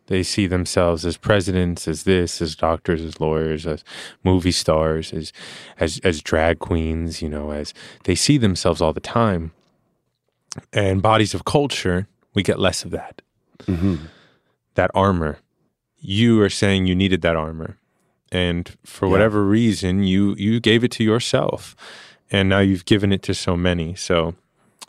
They 0.08 0.24
see 0.24 0.48
themselves 0.48 1.06
as 1.06 1.18
presidents, 1.18 1.88
as 1.88 2.04
this, 2.04 2.42
as 2.42 2.56
doctors, 2.56 3.02
as 3.02 3.20
lawyers, 3.20 3.66
as 3.66 3.84
movie 4.24 4.52
stars, 4.52 5.12
as 5.14 5.34
as 5.80 6.00
as 6.04 6.22
drag 6.22 6.60
queens, 6.60 7.22
you 7.22 7.30
know, 7.30 7.52
as 7.52 7.74
they 8.04 8.16
see 8.16 8.38
themselves 8.38 8.82
all 8.82 8.94
the 8.94 9.00
time. 9.00 9.52
And 10.72 11.02
bodies 11.02 11.34
of 11.34 11.44
culture, 11.44 12.08
we 12.34 12.44
get 12.44 12.60
less 12.60 12.86
of 12.86 12.92
that. 12.92 13.22
Mm-hmm. 13.64 14.06
That 14.76 14.92
armor. 14.94 15.40
You 16.00 16.42
are 16.42 16.50
saying 16.50 16.86
you 16.86 16.96
needed 16.96 17.22
that 17.24 17.36
armor 17.36 17.78
and 18.36 18.76
for 18.84 19.08
whatever 19.08 19.44
reason 19.46 20.04
you 20.04 20.36
you 20.36 20.60
gave 20.60 20.84
it 20.84 20.92
to 20.92 21.04
yourself 21.04 21.76
and 22.30 22.50
now 22.50 22.60
you've 22.60 22.86
given 22.86 23.12
it 23.14 23.22
to 23.24 23.34
so 23.34 23.56
many. 23.56 23.96
So 23.96 24.36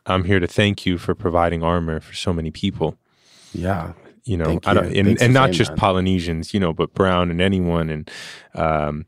i'm 0.07 0.25
here 0.25 0.41
to 0.41 0.47
thank 0.47 0.87
you 0.87 0.99
for 0.99 1.15
providing 1.15 1.63
armor 1.63 2.01
for 2.01 2.15
so 2.15 2.33
many 2.33 2.51
people. 2.51 2.97
Yeah, 3.53 3.93
you 4.25 4.37
know 4.37 4.47
Thank 4.47 4.69
I 4.69 4.75
don't, 4.75 4.95
you. 4.95 5.01
and, 5.01 5.23
and 5.23 5.33
not 5.33 5.53
just 5.53 5.71
that. 5.71 5.79
polynesians 5.79 6.53
you 6.53 6.61
know 6.61 6.73
but 6.73 6.93
brown 6.95 7.31
and 7.31 7.41
anyone 7.41 7.89
and 7.91 8.11
um, 8.55 9.07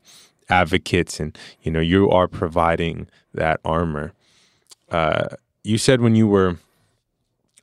advocates 0.49 1.19
and 1.19 1.37
you 1.61 1.71
know 1.71 1.81
you 1.81 2.09
are 2.09 2.27
providing 2.27 3.07
that 3.33 3.59
armor. 3.63 4.13
Uh, 4.89 5.27
you 5.63 5.77
said 5.77 6.01
when 6.01 6.15
you 6.15 6.27
were 6.27 6.57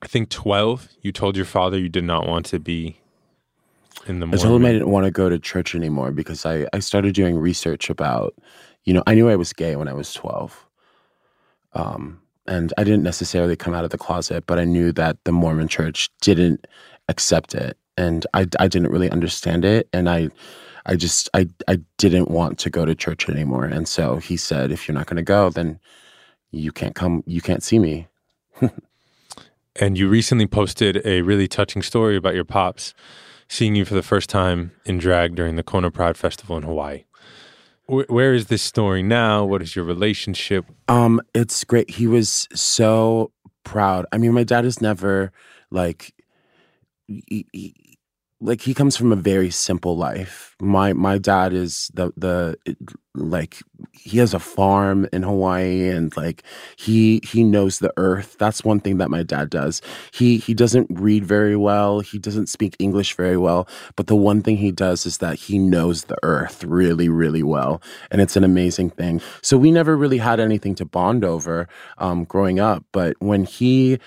i 0.03 0.07
think 0.07 0.29
12 0.29 0.89
you 1.03 1.11
told 1.11 1.37
your 1.37 1.47
father 1.47 1.79
you 1.79 1.89
did 1.89 2.05
not 2.05 2.29
want 2.29 2.47
to 2.47 2.59
be 2.61 3.01
in 4.07 4.21
the 4.21 4.27
I 4.27 4.37
told 4.37 4.61
him 4.61 4.67
I 4.67 4.73
didn't 4.73 4.91
want 4.91 5.05
to 5.05 5.11
go 5.11 5.29
to 5.29 5.39
church 5.39 5.75
anymore 5.75 6.13
because 6.13 6.45
I, 6.47 6.67
I 6.73 6.79
started 6.81 7.15
doing 7.15 7.37
research 7.39 7.91
about, 7.91 8.35
you 8.85 8.93
know, 8.93 9.03
I 9.07 9.15
knew 9.15 9.29
I 9.29 9.37
was 9.37 9.53
gay 9.53 9.77
when 9.77 9.89
I 9.89 9.93
was 9.93 10.13
12. 10.13 10.67
Um, 11.73 12.21
and 12.47 12.73
I 12.79 12.85
didn't 12.85 13.03
necessarily 13.03 13.57
come 13.57 13.75
out 13.75 13.85
of 13.85 13.91
the 13.91 13.99
closet, 13.99 14.45
but 14.47 14.59
I 14.59 14.65
knew 14.65 14.93
that 14.93 15.17
the 15.25 15.33
Mormon 15.33 15.69
church 15.69 16.11
didn't 16.21 16.67
accept 17.09 17.55
it. 17.55 17.77
And 17.97 18.27
I, 18.35 18.47
I 18.61 18.69
didn't 18.69 18.91
really 18.91 19.11
understand 19.11 19.65
it. 19.65 19.89
And 19.93 20.09
I, 20.09 20.29
I 20.85 20.97
just, 20.97 21.29
I, 21.35 21.49
I 21.67 21.81
didn't 21.99 22.31
want 22.31 22.59
to 22.61 22.71
go 22.71 22.85
to 22.85 22.95
church 22.95 23.29
anymore. 23.29 23.65
And 23.65 23.89
so 23.89 24.17
he 24.17 24.37
said, 24.37 24.71
if 24.71 24.87
you're 24.87 24.95
not 24.95 25.07
going 25.07 25.17
to 25.17 25.23
go, 25.23 25.51
then 25.51 25.81
you 26.53 26.71
can't 26.71 26.95
come, 26.95 27.25
you 27.27 27.41
can't 27.41 27.63
see 27.63 27.79
me. 27.79 28.07
And 29.79 29.99
you 29.99 30.09
recently 30.09 30.47
posted 30.47 31.05
a 31.05 31.23
really 31.23 31.49
touching 31.49 31.83
story 31.83 32.17
about 32.17 32.35
your 32.35 32.45
pops 32.45 32.95
seeing 33.49 33.75
you 33.75 33.85
for 33.85 33.95
the 33.95 34.03
first 34.03 34.29
time 34.31 34.73
in 34.85 34.99
drag 34.99 35.35
during 35.35 35.57
the 35.57 35.63
Kona 35.63 35.91
Pride 35.91 36.17
Festival 36.17 36.57
in 36.57 36.63
Hawaii. 36.65 37.05
Wh- 37.87 38.09
where 38.11 38.35
is 38.35 38.47
this 38.47 38.63
story 38.63 39.03
now? 39.03 39.45
What 39.45 39.63
is 39.63 39.77
your 39.77 39.85
relationship? 39.85 40.65
Um, 40.89 41.21
it's 41.35 41.65
great. 41.65 41.91
He 41.91 42.07
was 42.07 42.49
so 42.55 43.33
proud. 43.65 44.07
I 44.13 44.19
mean, 44.19 44.33
my 44.33 44.45
dad 44.45 44.65
is 44.65 44.81
never 44.81 45.33
like, 45.71 46.13
he, 47.07 47.47
he- 47.53 47.75
like 48.39 48.61
he 48.61 48.75
comes 48.75 48.97
from 48.99 49.13
a 49.13 49.17
very 49.17 49.49
simple 49.51 49.97
life. 49.97 50.55
My 50.61 50.93
my 50.93 51.17
dad 51.17 51.55
is 51.55 51.91
the 51.95 52.13
the 52.19 52.59
like 53.17 53.63
he 53.93 54.19
has 54.19 54.35
a 54.35 54.39
farm 54.39 55.09
in 55.13 55.23
Hawaii 55.23 55.89
and 55.89 56.17
like 56.17 56.43
he 56.77 57.21
he 57.25 57.43
knows 57.43 57.79
the 57.79 57.93
earth. 57.97 58.37
That's 58.39 58.65
one 58.65 58.81
thing 58.81 58.99
that 58.99 59.11
my 59.11 59.23
dad 59.23 59.51
does. 59.51 59.83
He 60.13 60.39
he 60.39 60.55
doesn't 60.55 60.89
read 60.91 61.25
very 61.25 61.57
well. 61.57 62.01
He 62.01 62.19
doesn't 62.19 62.49
speak 62.49 62.77
English 62.79 63.15
very 63.15 63.37
well, 63.37 63.69
but 63.97 64.07
the 64.07 64.17
one 64.17 64.43
thing 64.43 64.57
he 64.57 64.73
does 64.73 65.07
is 65.07 65.19
that 65.19 65.37
he 65.39 65.59
knows 65.59 66.05
the 66.05 66.19
earth 66.23 66.65
really 66.65 67.09
really 67.09 67.43
well, 67.43 67.83
and 68.11 68.21
it's 68.21 68.37
an 68.37 68.45
amazing 68.45 68.91
thing. 68.91 69.21
So 69.43 69.57
we 69.57 69.71
never 69.71 69.97
really 69.97 70.19
had 70.19 70.41
anything 70.41 70.75
to 70.77 70.85
bond 70.85 71.25
over 71.25 71.69
um, 71.99 72.25
growing 72.25 72.61
up, 72.61 72.85
but 72.93 73.17
when 73.21 73.45
he 73.45 73.99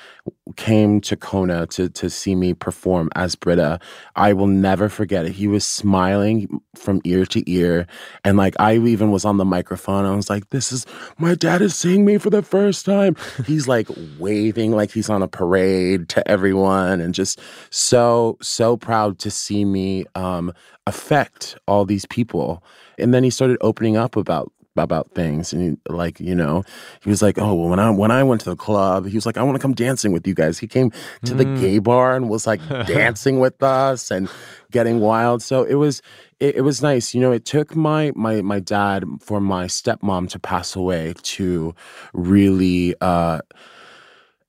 came 0.56 1.00
to 1.02 1.16
Kona 1.16 1.68
to 1.68 1.90
to 1.90 2.10
see 2.10 2.36
me 2.36 2.54
perform 2.54 3.10
as 3.16 3.36
Brita, 3.36 3.80
I 4.16 4.34
will 4.34 4.48
never 4.48 4.90
forget 4.90 5.26
it. 5.26 5.34
He 5.34 5.48
was 5.48 5.66
smiling 5.66 6.62
from 6.76 7.02
ear 7.06 7.26
to 7.28 7.50
ear, 7.50 7.88
and 8.24 8.38
like 8.38 8.56
I 8.60 8.76
even 8.78 8.99
was 9.08 9.26
on 9.26 9.38
the 9.38 9.46
microphone. 9.46 10.06
I 10.06 10.16
was 10.16 10.30
like, 10.30 10.50
"This 10.50 10.72
is 10.72 10.86
my 11.18 11.36
dad 11.36 11.62
is 11.62 11.76
seeing 11.76 12.06
me 12.06 12.18
for 12.18 12.30
the 12.30 12.42
first 12.42 12.86
time." 12.86 13.16
He's 13.46 13.68
like 13.68 13.88
waving 14.20 14.72
like 14.72 14.92
he's 14.92 15.10
on 15.10 15.22
a 15.22 15.28
parade 15.28 16.10
to 16.10 16.28
everyone, 16.28 17.02
and 17.02 17.14
just 17.14 17.40
so 17.70 18.38
so 18.42 18.78
proud 18.78 19.20
to 19.20 19.32
see 19.32 19.66
me 19.66 20.06
um, 20.16 20.54
affect 20.88 21.58
all 21.68 21.86
these 21.86 22.06
people. 22.06 22.64
And 22.98 23.14
then 23.14 23.24
he 23.24 23.30
started 23.30 23.58
opening 23.62 23.96
up 23.98 24.16
about 24.16 24.52
about 24.78 25.12
things 25.14 25.52
and 25.52 25.62
he, 25.62 25.94
like 25.94 26.20
you 26.22 26.34
know 26.34 26.64
he 27.02 27.10
was 27.10 27.22
like 27.22 27.38
oh 27.38 27.54
well 27.54 27.68
when 27.68 27.80
i 27.80 27.90
when 27.90 28.12
i 28.12 28.24
went 28.24 28.40
to 28.40 28.50
the 28.50 28.56
club 28.56 29.06
he 29.06 29.16
was 29.16 29.26
like 29.26 29.36
i 29.36 29.44
want 29.44 29.56
to 29.56 29.62
come 29.62 29.74
dancing 29.74 30.12
with 30.12 30.28
you 30.28 30.34
guys. 30.34 30.60
He 30.60 30.68
came 30.68 30.92
to 31.26 31.34
the 31.34 31.46
gay 31.60 31.80
bar 31.80 32.16
and 32.16 32.30
was 32.30 32.46
like 32.46 32.62
dancing 32.88 33.40
with 33.40 33.62
us 33.64 34.12
and 34.12 34.30
getting 34.72 35.00
wild. 35.00 35.42
So 35.42 35.64
it 35.64 35.76
was 35.76 36.02
it, 36.40 36.58
it 36.58 36.62
was 36.62 36.82
nice 36.82 37.14
you 37.14 37.22
know 37.22 37.32
it 37.32 37.46
took 37.46 37.76
my 37.76 38.12
my 38.16 38.42
my 38.42 38.60
dad 38.60 39.04
for 39.22 39.40
my 39.40 39.66
stepmom 39.66 40.30
to 40.30 40.40
pass 40.40 40.76
away 40.76 41.14
to 41.24 41.74
really 42.14 42.96
uh 43.02 43.40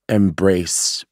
embrace 0.08 1.04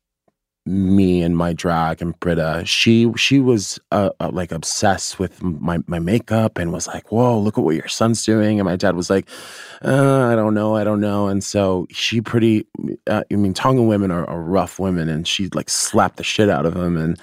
me 0.69 1.23
and 1.23 1.37
my 1.37 1.53
drag 1.53 2.03
and 2.03 2.19
Brita, 2.21 2.63
she 2.67 3.11
she 3.17 3.41
was 3.41 3.81
uh, 3.91 4.11
uh, 4.21 4.31
like 4.33 4.53
obsessed 4.53 5.19
with 5.19 5.43
my 5.43 5.79
my 5.87 5.99
makeup 5.99 6.59
and 6.59 6.73
was 6.73 6.87
like, 6.87 7.11
"Whoa, 7.11 7.39
look 7.39 7.57
at 7.57 7.65
what 7.65 7.75
your 7.75 7.89
son's 7.89 8.25
doing." 8.25 8.61
And 8.61 8.67
my 8.67 8.77
dad 8.77 8.95
was 8.95 9.09
like, 9.09 9.29
uh, 9.83 10.27
"I 10.27 10.37
don't 10.37 10.55
know, 10.55 10.77
I 10.77 10.85
don't 10.85 11.01
know." 11.01 11.29
And 11.29 11.43
so 11.43 11.87
she 11.91 12.21
pretty, 12.21 12.67
uh, 13.07 13.23
I 13.33 13.35
mean, 13.35 13.55
Tongan 13.55 13.87
women 13.87 14.11
are, 14.11 14.29
are 14.29 14.43
rough 14.43 14.79
women, 14.79 15.09
and 15.09 15.27
she 15.27 15.49
like 15.55 15.71
slapped 15.71 16.17
the 16.17 16.25
shit 16.25 16.51
out 16.51 16.67
of 16.67 16.77
him 16.77 16.97
and 16.97 17.19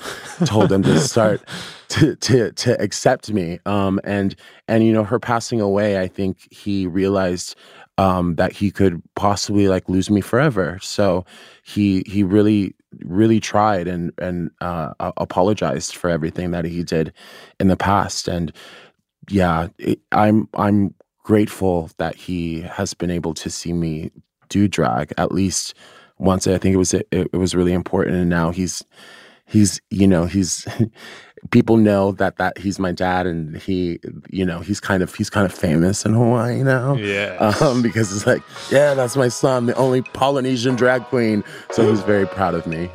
told 0.45 0.71
him 0.71 0.81
to 0.83 0.99
start 1.11 1.41
to 1.89 2.15
to 2.15 2.51
to 2.51 2.81
accept 2.81 3.31
me. 3.31 3.59
Um, 3.65 3.99
and 4.03 4.35
and 4.67 4.83
you 4.83 4.91
know, 4.91 5.03
her 5.03 5.19
passing 5.19 5.61
away, 5.61 5.99
I 5.99 6.07
think 6.07 6.51
he 6.51 6.87
realized 6.87 7.55
um, 7.97 8.35
that 8.35 8.51
he 8.51 8.71
could 8.71 9.01
possibly 9.15 9.67
like 9.67 9.87
lose 9.87 10.09
me 10.09 10.21
forever. 10.21 10.79
So 10.81 11.25
he 11.63 12.03
he 12.05 12.23
really 12.23 12.74
really 13.03 13.39
tried 13.39 13.87
and 13.87 14.11
and 14.17 14.51
uh, 14.61 14.93
apologized 14.99 15.95
for 15.95 16.09
everything 16.09 16.51
that 16.51 16.65
he 16.65 16.83
did 16.83 17.13
in 17.59 17.67
the 17.67 17.77
past. 17.77 18.27
And 18.27 18.51
yeah, 19.29 19.67
it, 19.77 19.99
I'm 20.11 20.47
I'm 20.53 20.93
grateful 21.23 21.89
that 21.97 22.15
he 22.15 22.61
has 22.61 22.93
been 22.93 23.11
able 23.11 23.33
to 23.33 23.49
see 23.49 23.73
me 23.73 24.11
do 24.49 24.67
drag 24.67 25.13
at 25.17 25.31
least 25.31 25.73
once. 26.17 26.47
I 26.47 26.57
think 26.57 26.73
it 26.73 26.77
was 26.77 26.93
it, 26.93 27.07
it 27.11 27.37
was 27.37 27.55
really 27.55 27.73
important. 27.73 28.15
And 28.15 28.29
now 28.29 28.51
he's 28.51 28.83
he's 29.45 29.81
you 29.89 30.07
know 30.07 30.25
he's 30.25 30.67
people 31.51 31.77
know 31.77 32.11
that 32.13 32.37
that 32.37 32.57
he's 32.57 32.79
my 32.79 32.91
dad 32.91 33.27
and 33.27 33.57
he 33.57 33.99
you 34.29 34.45
know 34.45 34.59
he's 34.59 34.79
kind 34.79 35.03
of 35.03 35.13
he's 35.15 35.29
kind 35.29 35.45
of 35.45 35.53
famous 35.53 36.05
in 36.05 36.13
Hawaii 36.13 36.63
now 36.63 36.95
Yeah. 36.95 37.35
um, 37.61 37.81
because 37.81 38.15
it's 38.15 38.25
like 38.25 38.41
yeah 38.71 38.93
that's 38.93 39.15
my 39.15 39.27
son 39.27 39.65
the 39.65 39.75
only 39.75 40.01
Polynesian 40.01 40.75
drag 40.75 41.03
queen 41.05 41.43
so 41.71 41.89
he's 41.89 42.01
very 42.01 42.25
proud 42.25 42.53
of 42.55 42.65
me 42.65 42.89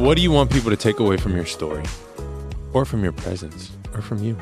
What 0.00 0.16
do 0.16 0.22
you 0.22 0.30
want 0.30 0.50
people 0.50 0.70
to 0.70 0.78
take 0.78 0.98
away 0.98 1.18
from 1.18 1.36
your 1.36 1.44
story, 1.44 1.84
or 2.72 2.86
from 2.86 3.02
your 3.02 3.12
presence, 3.12 3.70
or 3.92 4.00
from 4.00 4.24
you? 4.24 4.34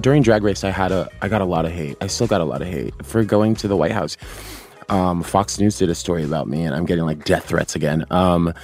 during 0.00 0.22
drag 0.22 0.42
race 0.42 0.64
i 0.64 0.70
had 0.70 0.90
a 0.90 1.08
i 1.22 1.28
got 1.28 1.42
a 1.42 1.44
lot 1.44 1.66
of 1.66 1.70
hate. 1.70 1.96
I 2.00 2.06
still 2.06 2.26
got 2.26 2.40
a 2.40 2.44
lot 2.44 2.62
of 2.62 2.68
hate. 2.68 2.94
For 3.04 3.22
going 3.22 3.54
to 3.56 3.68
the 3.68 3.76
white 3.76 3.92
house 3.92 4.16
um, 4.88 5.22
fox 5.22 5.60
news 5.60 5.78
did 5.78 5.90
a 5.90 5.94
story 5.94 6.24
about 6.24 6.48
me 6.48 6.62
and 6.62 6.74
i'm 6.74 6.86
getting 6.86 7.04
like 7.04 7.24
death 7.26 7.44
threats 7.44 7.76
again. 7.76 8.06
Um, 8.10 8.54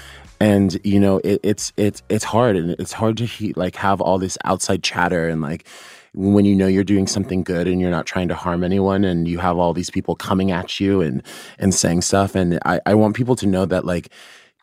and 0.40 0.80
you 0.82 0.98
know 0.98 1.20
it, 1.22 1.40
it's 1.42 1.74
it's 1.76 2.02
it's 2.08 2.24
hard 2.24 2.56
and 2.56 2.70
it's 2.80 2.92
hard 2.92 3.18
to 3.18 3.26
he, 3.26 3.52
like 3.52 3.76
have 3.76 4.00
all 4.00 4.18
this 4.18 4.38
outside 4.44 4.82
chatter 4.82 5.28
and 5.28 5.42
like 5.42 5.66
when 6.14 6.46
you 6.46 6.56
know 6.56 6.66
you're 6.66 6.82
doing 6.82 7.06
something 7.06 7.44
good 7.44 7.68
and 7.68 7.82
you're 7.82 7.90
not 7.90 8.06
trying 8.06 8.28
to 8.28 8.34
harm 8.34 8.64
anyone 8.64 9.04
and 9.04 9.28
you 9.28 9.38
have 9.38 9.58
all 9.58 9.74
these 9.74 9.90
people 9.90 10.16
coming 10.16 10.50
at 10.50 10.80
you 10.80 11.02
and 11.02 11.22
and 11.58 11.74
saying 11.74 12.00
stuff. 12.00 12.34
And 12.34 12.58
i, 12.64 12.80
I 12.86 12.94
want 12.94 13.14
people 13.14 13.36
to 13.36 13.46
know 13.46 13.66
that 13.66 13.84
like 13.84 14.08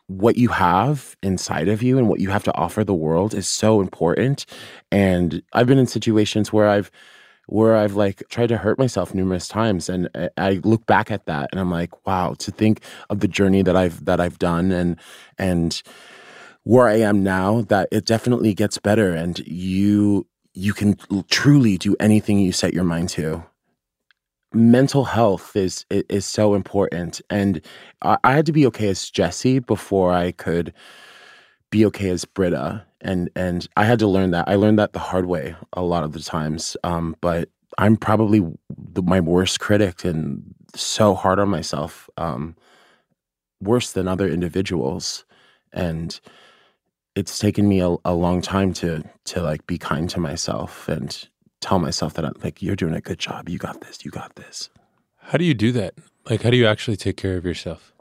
what 0.08 0.36
you 0.36 0.48
have 0.48 1.16
inside 1.22 1.68
of 1.68 1.82
you 1.82 1.98
and 1.98 2.08
what 2.08 2.18
you 2.20 2.30
have 2.30 2.42
to 2.44 2.54
offer 2.56 2.82
the 2.82 2.94
world 2.94 3.34
is 3.34 3.46
so 3.46 3.80
important. 3.80 4.44
And 4.90 5.42
i've 5.52 5.66
been 5.66 5.78
in 5.78 5.86
situations 5.86 6.52
where 6.52 6.68
i've 6.68 6.90
where 7.46 7.76
i've 7.76 7.94
like 7.94 8.22
tried 8.28 8.48
to 8.48 8.58
hurt 8.58 8.78
myself 8.78 9.14
numerous 9.14 9.48
times 9.48 9.88
and 9.88 10.08
I- 10.36 10.60
look 10.64 10.86
back 10.86 11.10
at 11.10 11.24
that 11.26 11.48
and 11.50 11.60
i'm 11.60 11.70
like 11.70 12.06
wow 12.06 12.34
to 12.38 12.50
think 12.50 12.82
of 13.08 13.20
the 13.20 13.28
journey 13.28 13.62
that 13.62 13.76
i've 13.76 14.04
that 14.04 14.20
i've 14.20 14.38
done 14.38 14.70
and 14.70 14.96
and 15.38 15.82
where 16.64 16.88
i 16.88 16.96
am 16.96 17.22
now 17.22 17.62
that 17.62 17.88
it 17.90 18.04
definitely 18.04 18.52
gets 18.52 18.76
better 18.78 19.14
and 19.14 19.38
you 19.46 20.26
you 20.52 20.74
can 20.74 20.96
truly 21.30 21.78
do 21.78 21.96
anything 22.00 22.38
you 22.38 22.52
set 22.52 22.74
your 22.74 22.84
mind 22.84 23.08
to 23.10 23.42
mental 24.52 25.04
health 25.04 25.54
is 25.56 25.84
is 25.90 26.24
so 26.24 26.54
important 26.54 27.20
and 27.28 27.60
I, 28.02 28.16
I 28.24 28.32
had 28.32 28.46
to 28.46 28.52
be 28.52 28.66
okay 28.68 28.88
as 28.88 29.10
jesse 29.10 29.58
before 29.58 30.12
i 30.12 30.32
could 30.32 30.72
be 31.70 31.84
okay 31.86 32.08
as 32.08 32.24
brita 32.24 32.84
and 33.02 33.28
and 33.36 33.68
i 33.76 33.84
had 33.84 33.98
to 33.98 34.06
learn 34.06 34.30
that. 34.30 34.48
I 34.48 34.54
learned 34.54 34.78
that 34.78 34.94
the 34.94 34.98
hard 34.98 35.26
way 35.26 35.54
a 35.74 35.82
lot 35.82 36.04
of 36.04 36.12
the 36.12 36.20
times 36.20 36.76
um, 36.82 37.14
but 37.20 37.50
i'm 37.76 37.96
probably 37.96 38.40
the, 38.70 39.02
my 39.02 39.20
worst 39.20 39.60
critic 39.60 40.04
and 40.04 40.42
so 40.74 41.14
hard 41.14 41.38
on 41.38 41.48
myself 41.50 42.08
um, 42.16 42.56
worse 43.60 43.92
than 43.92 44.08
other 44.08 44.28
individuals 44.28 45.26
and 45.74 46.20
it's 47.14 47.38
taken 47.38 47.68
me 47.68 47.80
a, 47.80 47.96
a 48.04 48.14
long 48.14 48.40
time 48.40 48.72
to 48.72 49.02
to 49.24 49.42
like 49.42 49.66
be 49.66 49.76
kind 49.76 50.08
to 50.08 50.20
myself 50.20 50.88
and 50.88 51.28
tell 51.60 51.78
myself 51.78 52.14
that 52.14 52.24
I'm 52.24 52.34
like 52.42 52.62
you're 52.62 52.76
doing 52.76 52.94
a 52.94 53.00
good 53.00 53.18
job. 53.18 53.48
You 53.48 53.58
got 53.58 53.80
this. 53.80 54.04
You 54.04 54.10
got 54.10 54.34
this. 54.36 54.70
How 55.16 55.38
do 55.38 55.44
you 55.44 55.54
do 55.54 55.72
that? 55.72 55.94
Like, 56.28 56.42
how 56.42 56.50
do 56.50 56.56
you 56.56 56.66
actually 56.66 56.96
take 56.96 57.16
care 57.16 57.36
of 57.36 57.44
yourself? 57.44 57.92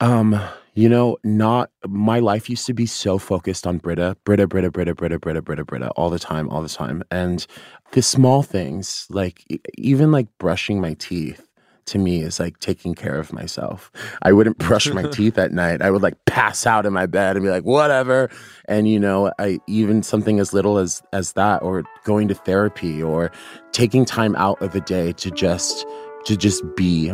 Um, 0.00 0.40
you 0.74 0.88
know, 0.88 1.16
not 1.22 1.70
my 1.86 2.18
life 2.18 2.50
used 2.50 2.66
to 2.66 2.74
be 2.74 2.86
so 2.86 3.18
focused 3.18 3.66
on 3.66 3.78
Brita, 3.78 4.16
Brita, 4.24 4.46
Brita, 4.46 4.70
Brita, 4.70 4.94
Brita, 4.94 5.18
Brita, 5.18 5.42
Brita, 5.42 5.64
Britta, 5.64 5.90
all 5.90 6.10
the 6.10 6.18
time, 6.18 6.48
all 6.50 6.62
the 6.62 6.68
time. 6.68 7.04
And 7.10 7.46
the 7.92 8.02
small 8.02 8.42
things, 8.42 9.06
like 9.10 9.44
even 9.78 10.10
like 10.10 10.26
brushing 10.38 10.80
my 10.80 10.94
teeth, 10.94 11.46
to 11.86 11.98
me 11.98 12.22
is 12.22 12.40
like 12.40 12.58
taking 12.60 12.94
care 12.94 13.18
of 13.18 13.32
myself. 13.32 13.90
I 14.22 14.32
wouldn't 14.32 14.58
mm. 14.58 14.66
brush 14.66 14.90
my 14.92 15.02
teeth 15.12 15.38
at 15.38 15.52
night. 15.52 15.82
I 15.82 15.90
would 15.90 16.02
like 16.02 16.22
pass 16.24 16.66
out 16.66 16.86
in 16.86 16.92
my 16.92 17.06
bed 17.06 17.36
and 17.36 17.44
be 17.44 17.50
like, 17.50 17.64
whatever. 17.64 18.30
And 18.66 18.88
you 18.88 18.98
know, 18.98 19.32
I 19.38 19.60
even 19.66 20.02
something 20.02 20.40
as 20.40 20.52
little 20.52 20.78
as 20.78 21.02
as 21.12 21.32
that, 21.34 21.62
or 21.62 21.84
going 22.04 22.28
to 22.28 22.34
therapy, 22.34 23.02
or 23.02 23.30
taking 23.72 24.04
time 24.04 24.34
out 24.36 24.60
of 24.62 24.74
a 24.74 24.80
day 24.80 25.12
to 25.12 25.30
just 25.30 25.86
to 26.24 26.36
just 26.36 26.62
be 26.76 27.12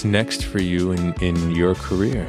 what's 0.00 0.06
next 0.06 0.46
for 0.46 0.62
you 0.62 0.92
in, 0.92 1.12
in 1.20 1.50
your 1.50 1.74
career? 1.74 2.26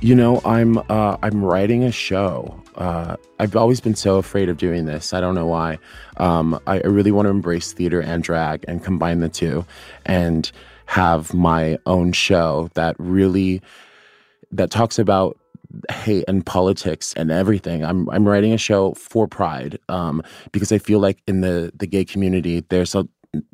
You 0.00 0.14
know, 0.14 0.40
I'm 0.42 0.78
uh, 0.88 1.18
I'm 1.22 1.44
writing 1.44 1.84
a 1.84 1.92
show. 1.92 2.62
Uh, 2.76 3.16
I've 3.38 3.54
always 3.56 3.82
been 3.82 3.94
so 3.94 4.16
afraid 4.16 4.48
of 4.48 4.56
doing 4.56 4.86
this. 4.86 5.12
I 5.12 5.20
don't 5.20 5.34
know 5.34 5.46
why. 5.46 5.78
Um, 6.16 6.58
I, 6.66 6.78
I 6.80 6.86
really 6.86 7.12
want 7.12 7.26
to 7.26 7.30
embrace 7.30 7.74
theater 7.74 8.00
and 8.00 8.22
drag 8.22 8.64
and 8.66 8.82
combine 8.82 9.20
the 9.20 9.28
two, 9.28 9.66
and 10.06 10.50
have 10.86 11.34
my 11.34 11.78
own 11.84 12.12
show 12.12 12.70
that 12.72 12.96
really 12.98 13.60
that 14.50 14.70
talks 14.70 14.98
about 14.98 15.38
hate 15.90 16.24
and 16.26 16.44
politics 16.46 17.12
and 17.18 17.30
everything. 17.30 17.84
I'm 17.84 18.08
I'm 18.08 18.26
writing 18.26 18.54
a 18.54 18.58
show 18.58 18.94
for 18.94 19.28
Pride 19.28 19.78
um, 19.90 20.22
because 20.52 20.72
I 20.72 20.78
feel 20.78 21.00
like 21.00 21.18
in 21.28 21.42
the 21.42 21.70
the 21.76 21.86
gay 21.86 22.06
community 22.06 22.64
there's 22.70 22.94
a 22.94 23.06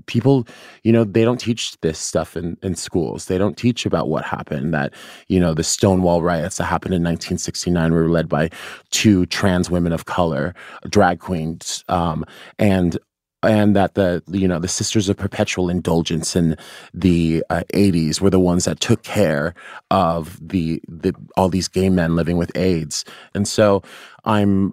people 0.06 0.46
you 0.82 0.92
know 0.92 1.04
they 1.04 1.24
don't 1.24 1.38
teach 1.40 1.78
this 1.80 1.98
stuff 1.98 2.36
in, 2.36 2.56
in 2.62 2.74
schools. 2.74 3.26
They 3.26 3.38
don't 3.38 3.56
teach 3.56 3.86
about 3.86 4.08
what 4.08 4.24
happened 4.24 4.74
that 4.74 4.92
you 5.28 5.38
know 5.38 5.54
the 5.54 5.64
stonewall 5.64 6.22
riots 6.22 6.56
that 6.56 6.64
happened 6.64 6.94
in 6.94 7.02
1969 7.02 7.92
were 7.92 8.08
led 8.08 8.28
by 8.28 8.50
two 8.90 9.26
trans 9.26 9.70
women 9.70 9.92
of 9.92 10.06
color 10.06 10.54
drag 10.88 11.20
queens 11.20 11.84
um, 11.88 12.24
and 12.58 12.98
and 13.42 13.76
that 13.76 13.94
the 13.94 14.22
you 14.28 14.48
know 14.48 14.58
the 14.58 14.68
sisters 14.68 15.08
of 15.08 15.16
perpetual 15.16 15.70
indulgence 15.70 16.34
in 16.34 16.56
the 16.92 17.44
uh, 17.50 17.62
80s 17.72 18.20
were 18.20 18.30
the 18.30 18.40
ones 18.40 18.64
that 18.64 18.80
took 18.80 19.02
care 19.02 19.54
of 19.90 20.38
the 20.46 20.82
the 20.88 21.14
all 21.36 21.48
these 21.48 21.68
gay 21.68 21.88
men 21.88 22.16
living 22.16 22.36
with 22.36 22.54
AIDS. 22.56 23.04
And 23.34 23.46
so 23.46 23.82
I'm 24.24 24.72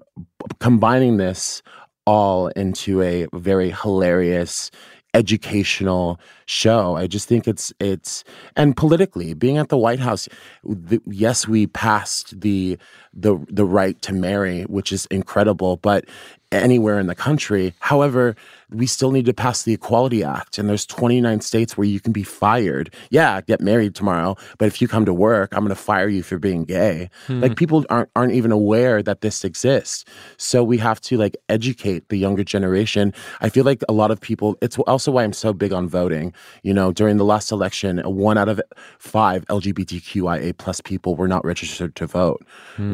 combining 0.59 1.17
this 1.17 1.61
all 2.05 2.47
into 2.49 3.01
a 3.01 3.27
very 3.33 3.71
hilarious 3.71 4.71
educational 5.15 6.19
show. 6.45 6.95
I 6.97 7.07
just 7.07 7.27
think 7.27 7.47
it's 7.47 7.71
it's 7.79 8.23
and 8.57 8.75
politically 8.75 9.33
being 9.33 9.57
at 9.57 9.69
the 9.69 9.77
white 9.77 9.99
house 9.99 10.27
the, 10.63 11.01
yes 11.07 11.47
we 11.47 11.67
passed 11.67 12.39
the 12.41 12.77
the 13.13 13.37
the 13.49 13.65
right 13.65 13.99
to 14.01 14.13
marry 14.13 14.63
which 14.63 14.91
is 14.91 15.07
incredible 15.07 15.77
but 15.77 16.05
anywhere 16.51 16.99
in 16.99 17.07
the 17.07 17.15
country. 17.15 17.73
However 17.79 18.35
we 18.71 18.85
still 18.87 19.11
need 19.11 19.25
to 19.25 19.33
pass 19.33 19.63
the 19.63 19.73
equality 19.73 20.23
act 20.23 20.57
and 20.57 20.67
there's 20.69 20.85
29 20.85 21.41
states 21.41 21.77
where 21.77 21.87
you 21.87 21.99
can 21.99 22.11
be 22.13 22.23
fired. 22.23 22.93
Yeah 23.09 23.41
get 23.41 23.61
married 23.61 23.95
tomorrow 23.95 24.35
but 24.57 24.67
if 24.67 24.81
you 24.81 24.87
come 24.87 25.05
to 25.05 25.13
work 25.13 25.53
i'm 25.53 25.59
going 25.59 25.69
to 25.69 25.75
fire 25.75 26.07
you 26.07 26.23
for 26.23 26.37
being 26.39 26.63
gay. 26.65 27.09
Like 27.41 27.55
people 27.55 27.85
aren't 27.89 28.09
aren't 28.15 28.33
even 28.33 28.51
aware 28.51 29.03
that 29.03 29.21
this 29.21 29.43
exists. 29.43 30.05
So 30.37 30.63
we 30.63 30.77
have 30.79 30.99
to 31.01 31.17
like 31.17 31.35
educate 31.49 32.09
the 32.09 32.17
younger 32.17 32.43
generation. 32.43 33.13
I 33.41 33.49
feel 33.49 33.65
like 33.65 33.81
a 33.89 33.93
lot 33.93 34.11
of 34.11 34.19
people 34.21 34.57
it's 34.61 34.77
also 34.79 35.11
why 35.11 35.23
i'm 35.23 35.33
so 35.33 35.53
big 35.53 35.71
on 35.73 35.87
voting. 35.87 36.33
You 36.63 36.73
know 36.73 36.91
during 36.91 37.17
the 37.17 37.25
last 37.25 37.51
election 37.51 37.99
one 38.05 38.37
out 38.37 38.49
of 38.49 38.61
five 38.99 39.45
lgbtqia 39.47 40.57
plus 40.57 40.81
people 40.81 41.15
were 41.15 41.27
not 41.27 41.43
registered 41.45 41.95
to 41.95 42.05
vote 42.07 42.41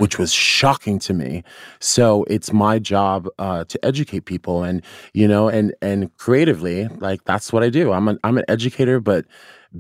which 0.02 0.16
was 0.20 0.32
shocking 0.34 0.98
to 1.00 1.14
me. 1.14 1.44
So 1.80 2.24
it's 2.36 2.50
my 2.54 2.76
job 2.80 3.28
uh, 3.40 3.64
to 3.72 3.86
educate 3.86 4.26
people 4.26 4.64
and 4.64 4.78
you 5.14 5.28
know 5.28 5.48
and 5.58 5.61
and 5.82 6.16
creatively 6.18 6.88
like 7.00 7.24
that's 7.26 7.52
what 7.54 7.62
i 7.64 7.70
do 7.70 7.92
i'm 7.92 8.08
an 8.08 8.18
i'm 8.24 8.38
an 8.38 8.46
educator 8.48 9.00
but 9.00 9.26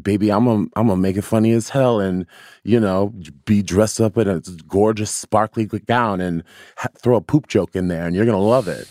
baby 0.01 0.31
i'm 0.31 0.47
a, 0.47 0.53
i'm 0.53 0.87
gonna 0.87 0.95
make 0.97 1.17
it 1.17 1.23
funny 1.23 1.51
as 1.51 1.69
hell 1.69 1.99
and 1.99 2.25
you 2.63 2.79
know 2.79 3.13
be 3.45 3.61
dressed 3.61 3.99
up 3.99 4.17
in 4.17 4.27
a 4.27 4.39
gorgeous 4.67 5.11
sparkly 5.11 5.65
gown 5.65 6.21
and 6.21 6.43
ha- 6.77 6.89
throw 6.97 7.15
a 7.17 7.21
poop 7.21 7.47
joke 7.47 7.75
in 7.75 7.87
there 7.87 8.05
and 8.05 8.15
you're 8.15 8.25
gonna 8.25 8.37
love 8.55 8.67
it 8.67 8.87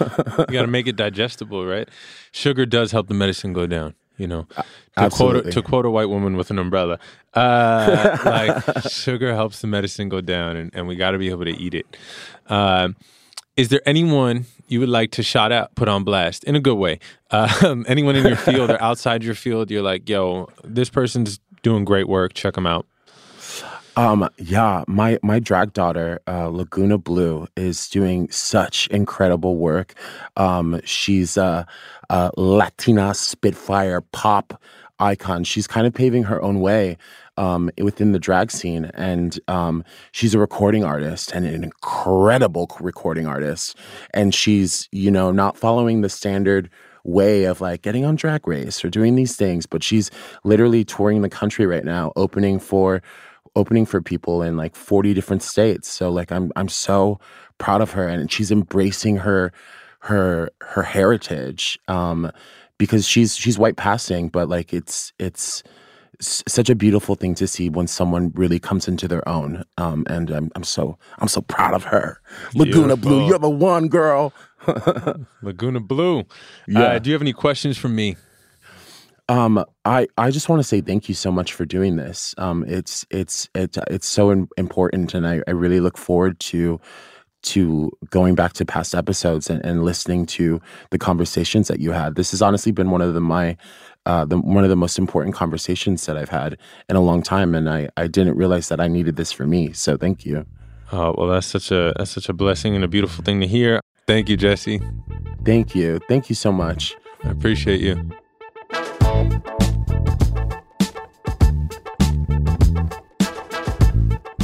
You 0.00 0.46
got 0.46 0.62
to 0.62 0.66
make 0.68 0.86
it 0.86 0.96
digestible, 0.96 1.66
right? 1.66 1.86
Sugar 2.30 2.64
does 2.64 2.92
help 2.92 3.08
the 3.08 3.14
medicine 3.14 3.52
go 3.52 3.66
down. 3.66 3.94
You 4.16 4.26
know, 4.26 4.46
to 4.96 5.10
quote, 5.10 5.36
a, 5.36 5.50
to 5.50 5.62
quote 5.62 5.84
a 5.84 5.90
white 5.90 6.08
woman 6.08 6.36
with 6.36 6.50
an 6.50 6.58
umbrella, 6.58 6.98
uh, 7.34 8.18
like 8.24 8.82
sugar 8.88 9.34
helps 9.34 9.60
the 9.60 9.66
medicine 9.66 10.08
go 10.08 10.20
down, 10.20 10.56
and, 10.56 10.70
and 10.74 10.86
we 10.86 10.96
got 10.96 11.10
to 11.12 11.18
be 11.18 11.28
able 11.30 11.44
to 11.44 11.50
eat 11.50 11.74
it. 11.74 11.86
Um, 12.48 12.94
is 13.56 13.68
there 13.68 13.82
anyone 13.86 14.46
you 14.68 14.80
would 14.80 14.88
like 14.88 15.10
to 15.12 15.22
shout 15.22 15.52
out, 15.52 15.74
put 15.74 15.88
on 15.88 16.04
blast 16.04 16.44
in 16.44 16.56
a 16.56 16.60
good 16.60 16.76
way? 16.76 16.98
Um, 17.30 17.84
anyone 17.88 18.16
in 18.16 18.26
your 18.26 18.36
field 18.36 18.70
or 18.70 18.80
outside 18.82 19.22
your 19.22 19.34
field, 19.34 19.70
you're 19.70 19.82
like, 19.82 20.08
yo, 20.08 20.48
this 20.64 20.90
person's 20.90 21.38
doing 21.62 21.84
great 21.84 22.08
work. 22.08 22.34
Check 22.34 22.54
them 22.54 22.66
out. 22.66 22.86
Um, 23.96 24.28
yeah, 24.38 24.84
my 24.88 25.18
my 25.22 25.38
drag 25.38 25.74
daughter, 25.74 26.20
uh, 26.26 26.48
Laguna 26.48 26.96
Blue, 26.96 27.46
is 27.56 27.88
doing 27.88 28.30
such 28.30 28.86
incredible 28.88 29.56
work. 29.56 29.94
Um, 30.36 30.80
she's 30.84 31.36
a, 31.36 31.66
a 32.08 32.30
Latina 32.36 33.12
Spitfire 33.12 34.00
pop 34.00 34.60
icon. 34.98 35.44
She's 35.44 35.66
kind 35.66 35.86
of 35.86 35.92
paving 35.92 36.22
her 36.24 36.40
own 36.40 36.60
way 36.60 36.96
um, 37.36 37.70
within 37.82 38.12
the 38.12 38.18
drag 38.18 38.50
scene, 38.50 38.86
and 38.94 39.38
um, 39.48 39.84
she's 40.12 40.34
a 40.34 40.38
recording 40.38 40.84
artist 40.84 41.32
and 41.32 41.44
an 41.44 41.62
incredible 41.62 42.70
recording 42.80 43.26
artist. 43.26 43.76
And 44.14 44.34
she's 44.34 44.88
you 44.90 45.10
know 45.10 45.30
not 45.30 45.58
following 45.58 46.00
the 46.00 46.08
standard 46.08 46.70
way 47.04 47.44
of 47.44 47.60
like 47.60 47.82
getting 47.82 48.04
on 48.04 48.14
drag 48.14 48.46
race 48.46 48.84
or 48.84 48.88
doing 48.88 49.16
these 49.16 49.34
things 49.34 49.66
but 49.66 49.82
she's 49.82 50.08
literally 50.44 50.84
touring 50.84 51.22
the 51.22 51.28
country 51.28 51.66
right 51.66 51.84
now 51.84 52.12
opening 52.14 52.60
for 52.60 53.02
opening 53.54 53.86
for 53.86 54.00
people 54.00 54.42
in 54.42 54.56
like 54.56 54.74
40 54.74 55.14
different 55.14 55.42
states. 55.42 55.88
So 55.88 56.10
like 56.10 56.32
I'm 56.32 56.52
I'm 56.56 56.68
so 56.68 57.20
proud 57.58 57.80
of 57.80 57.92
her 57.92 58.08
and 58.08 58.30
she's 58.30 58.50
embracing 58.50 59.18
her 59.18 59.52
her 60.00 60.50
her 60.62 60.82
heritage 60.82 61.78
um 61.86 62.28
because 62.76 63.06
she's 63.06 63.36
she's 63.36 63.56
white 63.56 63.76
passing 63.76 64.28
but 64.28 64.48
like 64.48 64.72
it's 64.72 65.12
it's 65.20 65.62
such 66.20 66.68
a 66.68 66.74
beautiful 66.74 67.14
thing 67.14 67.36
to 67.36 67.46
see 67.46 67.68
when 67.68 67.86
someone 67.86 68.32
really 68.34 68.58
comes 68.58 68.88
into 68.88 69.06
their 69.06 69.26
own 69.28 69.64
um 69.78 70.04
and 70.08 70.30
I'm 70.30 70.50
I'm 70.56 70.64
so 70.64 70.98
I'm 71.18 71.28
so 71.28 71.40
proud 71.40 71.74
of 71.74 71.84
her. 71.84 72.20
Laguna 72.54 72.96
Blue, 72.96 73.28
you're 73.28 73.38
the 73.38 73.48
one 73.50 73.88
girl. 73.88 74.32
Laguna 75.42 75.80
Blue. 75.80 76.24
Yeah. 76.66 76.82
Uh, 76.82 76.98
do 76.98 77.10
you 77.10 77.14
have 77.14 77.22
any 77.22 77.32
questions 77.32 77.76
for 77.76 77.88
me? 77.88 78.16
Um, 79.32 79.64
I 79.86 80.08
I 80.18 80.30
just 80.30 80.50
want 80.50 80.60
to 80.60 80.64
say 80.64 80.82
thank 80.82 81.08
you 81.08 81.14
so 81.14 81.32
much 81.32 81.54
for 81.54 81.64
doing 81.64 81.96
this. 81.96 82.34
Um, 82.36 82.66
it's 82.68 83.06
it's 83.10 83.48
it's 83.54 83.78
it's 83.88 84.06
so 84.06 84.28
in, 84.28 84.46
important, 84.58 85.14
and 85.14 85.26
I, 85.26 85.40
I 85.46 85.52
really 85.52 85.80
look 85.80 85.96
forward 85.96 86.38
to 86.40 86.78
to 87.44 87.90
going 88.10 88.34
back 88.34 88.52
to 88.52 88.66
past 88.66 88.94
episodes 88.94 89.48
and, 89.48 89.64
and 89.64 89.84
listening 89.84 90.26
to 90.26 90.60
the 90.90 90.98
conversations 90.98 91.68
that 91.68 91.80
you 91.80 91.92
had. 91.92 92.14
This 92.14 92.32
has 92.32 92.42
honestly 92.42 92.72
been 92.72 92.90
one 92.90 93.00
of 93.00 93.14
the 93.14 93.22
my 93.22 93.56
uh, 94.04 94.26
the, 94.26 94.38
one 94.38 94.64
of 94.64 94.70
the 94.70 94.76
most 94.76 94.98
important 94.98 95.34
conversations 95.34 96.04
that 96.04 96.18
I've 96.18 96.28
had 96.28 96.58
in 96.90 96.96
a 96.96 97.00
long 97.00 97.22
time, 97.22 97.54
and 97.54 97.70
I 97.70 97.88
I 97.96 98.08
didn't 98.08 98.36
realize 98.36 98.68
that 98.68 98.80
I 98.80 98.86
needed 98.86 99.16
this 99.16 99.32
for 99.32 99.46
me. 99.46 99.72
So 99.72 99.96
thank 99.96 100.26
you. 100.26 100.44
Oh 100.92 101.14
well, 101.16 101.28
that's 101.28 101.46
such 101.46 101.70
a 101.70 101.94
that's 101.96 102.10
such 102.10 102.28
a 102.28 102.34
blessing 102.34 102.74
and 102.74 102.84
a 102.84 102.88
beautiful 102.88 103.24
thing 103.24 103.40
to 103.40 103.46
hear. 103.46 103.80
Thank 104.06 104.28
you, 104.28 104.36
Jesse. 104.36 104.82
Thank 105.42 105.74
you. 105.74 106.00
Thank 106.06 106.28
you 106.28 106.34
so 106.34 106.52
much. 106.52 106.94
I 107.24 107.30
appreciate 107.30 107.80
you. 107.80 108.10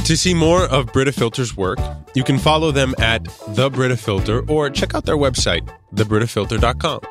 To 0.09 0.17
see 0.17 0.33
more 0.33 0.63
of 0.63 0.91
Brita 0.91 1.11
Filter's 1.11 1.55
work, 1.55 1.77
you 2.15 2.23
can 2.23 2.39
follow 2.39 2.71
them 2.71 2.95
at 2.97 3.25
The 3.49 3.69
Brita 3.69 3.95
Filter 3.95 4.43
or 4.49 4.71
check 4.71 4.95
out 4.95 5.05
their 5.05 5.17
website, 5.17 5.69
thebritafilter.com. 5.93 7.01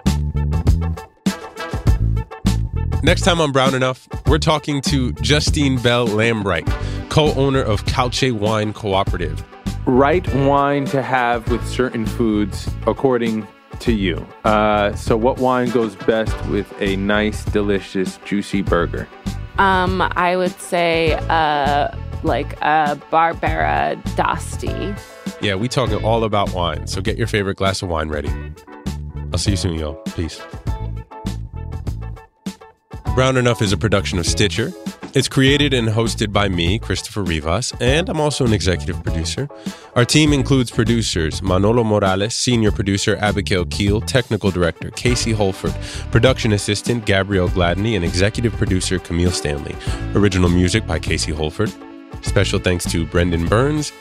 Next 3.04 3.20
time 3.20 3.40
on 3.40 3.52
Brown 3.52 3.76
Enough, 3.76 4.08
we're 4.26 4.38
talking 4.38 4.80
to 4.80 5.12
Justine 5.12 5.80
Bell 5.80 6.08
Lambright, 6.08 6.68
co 7.08 7.32
owner 7.34 7.62
of 7.62 7.86
Calce 7.86 8.32
Wine 8.32 8.72
Cooperative. 8.72 9.44
Right 9.86 10.26
wine 10.34 10.84
to 10.86 11.00
have 11.00 11.48
with 11.52 11.64
certain 11.68 12.04
foods 12.04 12.68
according 12.88 13.46
to 13.78 13.92
you. 13.92 14.26
Uh, 14.42 14.92
so, 14.96 15.16
what 15.16 15.38
wine 15.38 15.70
goes 15.70 15.94
best 15.94 16.34
with 16.46 16.74
a 16.80 16.96
nice, 16.96 17.44
delicious, 17.44 18.18
juicy 18.24 18.62
burger? 18.62 19.06
Um, 19.58 20.02
I 20.16 20.36
would 20.36 20.58
say 20.60 21.14
uh, 21.28 21.94
like 22.24 22.52
a 22.60 23.00
Barbera 23.10 24.02
d'Asti. 24.16 24.94
Yeah, 25.40 25.54
we 25.54 25.68
talking 25.68 26.02
all 26.04 26.24
about 26.24 26.52
wine. 26.52 26.86
So 26.86 27.00
get 27.00 27.16
your 27.16 27.26
favorite 27.26 27.56
glass 27.56 27.82
of 27.82 27.88
wine 27.88 28.08
ready. 28.08 28.30
I'll 29.32 29.38
see 29.38 29.52
you 29.52 29.56
soon, 29.56 29.74
y'all. 29.74 29.94
Peace. 30.16 30.40
Brown 33.14 33.36
Enough 33.36 33.62
is 33.62 33.72
a 33.72 33.76
production 33.76 34.18
of 34.18 34.26
Stitcher. 34.26 34.72
It's 35.14 35.26
created 35.26 35.72
and 35.72 35.88
hosted 35.88 36.32
by 36.32 36.48
me, 36.48 36.78
Christopher 36.78 37.22
Rivas, 37.22 37.72
and 37.80 38.08
I'm 38.08 38.20
also 38.20 38.44
an 38.44 38.52
executive 38.52 39.02
producer. 39.02 39.48
Our 39.96 40.04
team 40.04 40.32
includes 40.32 40.70
producers 40.70 41.42
Manolo 41.42 41.82
Morales, 41.82 42.34
senior 42.34 42.70
producer 42.70 43.16
Abigail 43.16 43.64
Keel, 43.64 44.02
technical 44.02 44.50
director 44.50 44.90
Casey 44.90 45.32
Holford, 45.32 45.74
production 46.12 46.52
assistant 46.52 47.06
Gabrielle 47.06 47.48
Gladney, 47.48 47.96
and 47.96 48.04
executive 48.04 48.52
producer 48.52 48.98
Camille 48.98 49.30
Stanley. 49.30 49.74
Original 50.14 50.50
music 50.50 50.86
by 50.86 50.98
Casey 50.98 51.32
Holford. 51.32 51.72
Special 52.22 52.58
thanks 52.58 52.90
to 52.90 53.06
Brendan 53.06 53.46
Burns. 53.46 53.92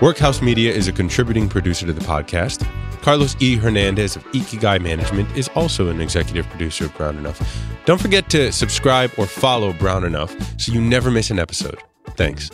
Workhouse 0.00 0.42
Media 0.42 0.72
is 0.72 0.88
a 0.88 0.92
contributing 0.92 1.48
producer 1.48 1.86
to 1.86 1.92
the 1.92 2.00
podcast. 2.00 2.66
Carlos 3.02 3.36
E. 3.40 3.56
Hernandez 3.56 4.16
of 4.16 4.24
Ikigai 4.26 4.80
Management 4.80 5.36
is 5.36 5.48
also 5.56 5.88
an 5.88 6.00
executive 6.00 6.46
producer 6.48 6.84
of 6.84 6.96
Brown 6.96 7.18
Enough. 7.18 7.40
Don't 7.84 8.00
forget 8.00 8.30
to 8.30 8.52
subscribe 8.52 9.10
or 9.18 9.26
follow 9.26 9.72
Brown 9.72 10.04
Enough 10.04 10.36
so 10.60 10.72
you 10.72 10.80
never 10.80 11.10
miss 11.10 11.30
an 11.30 11.38
episode. 11.38 11.82
Thanks. 12.16 12.50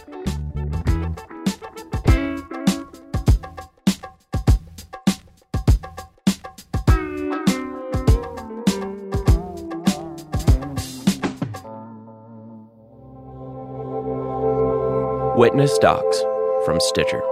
Witness 15.39 15.79
Docs 15.79 16.21
from 16.65 16.81
Stitcher. 16.81 17.23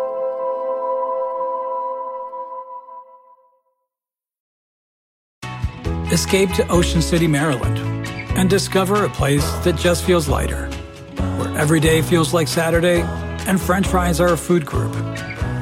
Escape 6.13 6.53
to 6.53 6.65
Ocean 6.69 7.03
City, 7.03 7.27
Maryland, 7.27 7.79
and 8.39 8.49
discover 8.49 9.05
a 9.05 9.09
place 9.09 9.45
that 9.65 9.75
just 9.77 10.05
feels 10.05 10.29
lighter, 10.29 10.67
where 11.37 11.59
every 11.59 11.81
day 11.81 12.01
feels 12.01 12.33
like 12.33 12.47
Saturday 12.47 13.01
and 13.49 13.61
french 13.61 13.89
fries 13.89 14.21
are 14.21 14.35
a 14.35 14.39
food 14.39 14.65
group, 14.65 14.95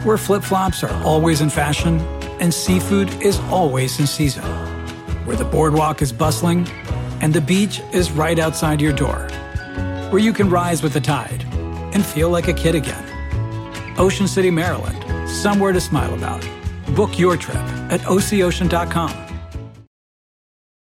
where 0.05 0.19
flip 0.19 0.43
flops 0.43 0.85
are 0.85 0.93
always 1.03 1.41
in 1.41 1.49
fashion 1.49 1.99
and 2.41 2.53
seafood 2.53 3.09
is 3.23 3.41
always 3.49 3.99
in 3.99 4.07
season, 4.07 4.45
where 5.25 5.35
the 5.37 5.47
boardwalk 5.47 6.03
is 6.03 6.13
bustling 6.13 6.69
and 7.23 7.33
the 7.33 7.41
beach 7.41 7.81
is 7.95 8.13
right 8.13 8.39
outside 8.39 8.83
your 8.83 8.93
door, 8.93 9.31
where 10.11 10.21
you 10.21 10.35
can 10.35 10.51
rise 10.51 10.83
with 10.83 10.93
the 10.93 11.01
tide 11.01 11.43
and 11.95 12.05
feel 12.05 12.29
like 12.29 12.49
a 12.49 12.53
kid 12.53 12.75
again. 12.75 13.05
Ocean 13.99 14.29
City, 14.29 14.51
Maryland, 14.51 15.29
somewhere 15.29 15.73
to 15.73 15.81
smile 15.81 16.13
about. 16.15 16.47
Book 16.95 17.19
your 17.19 17.37
trip 17.37 17.57
at 17.91 18.01
OCOcean.com. 18.01 19.24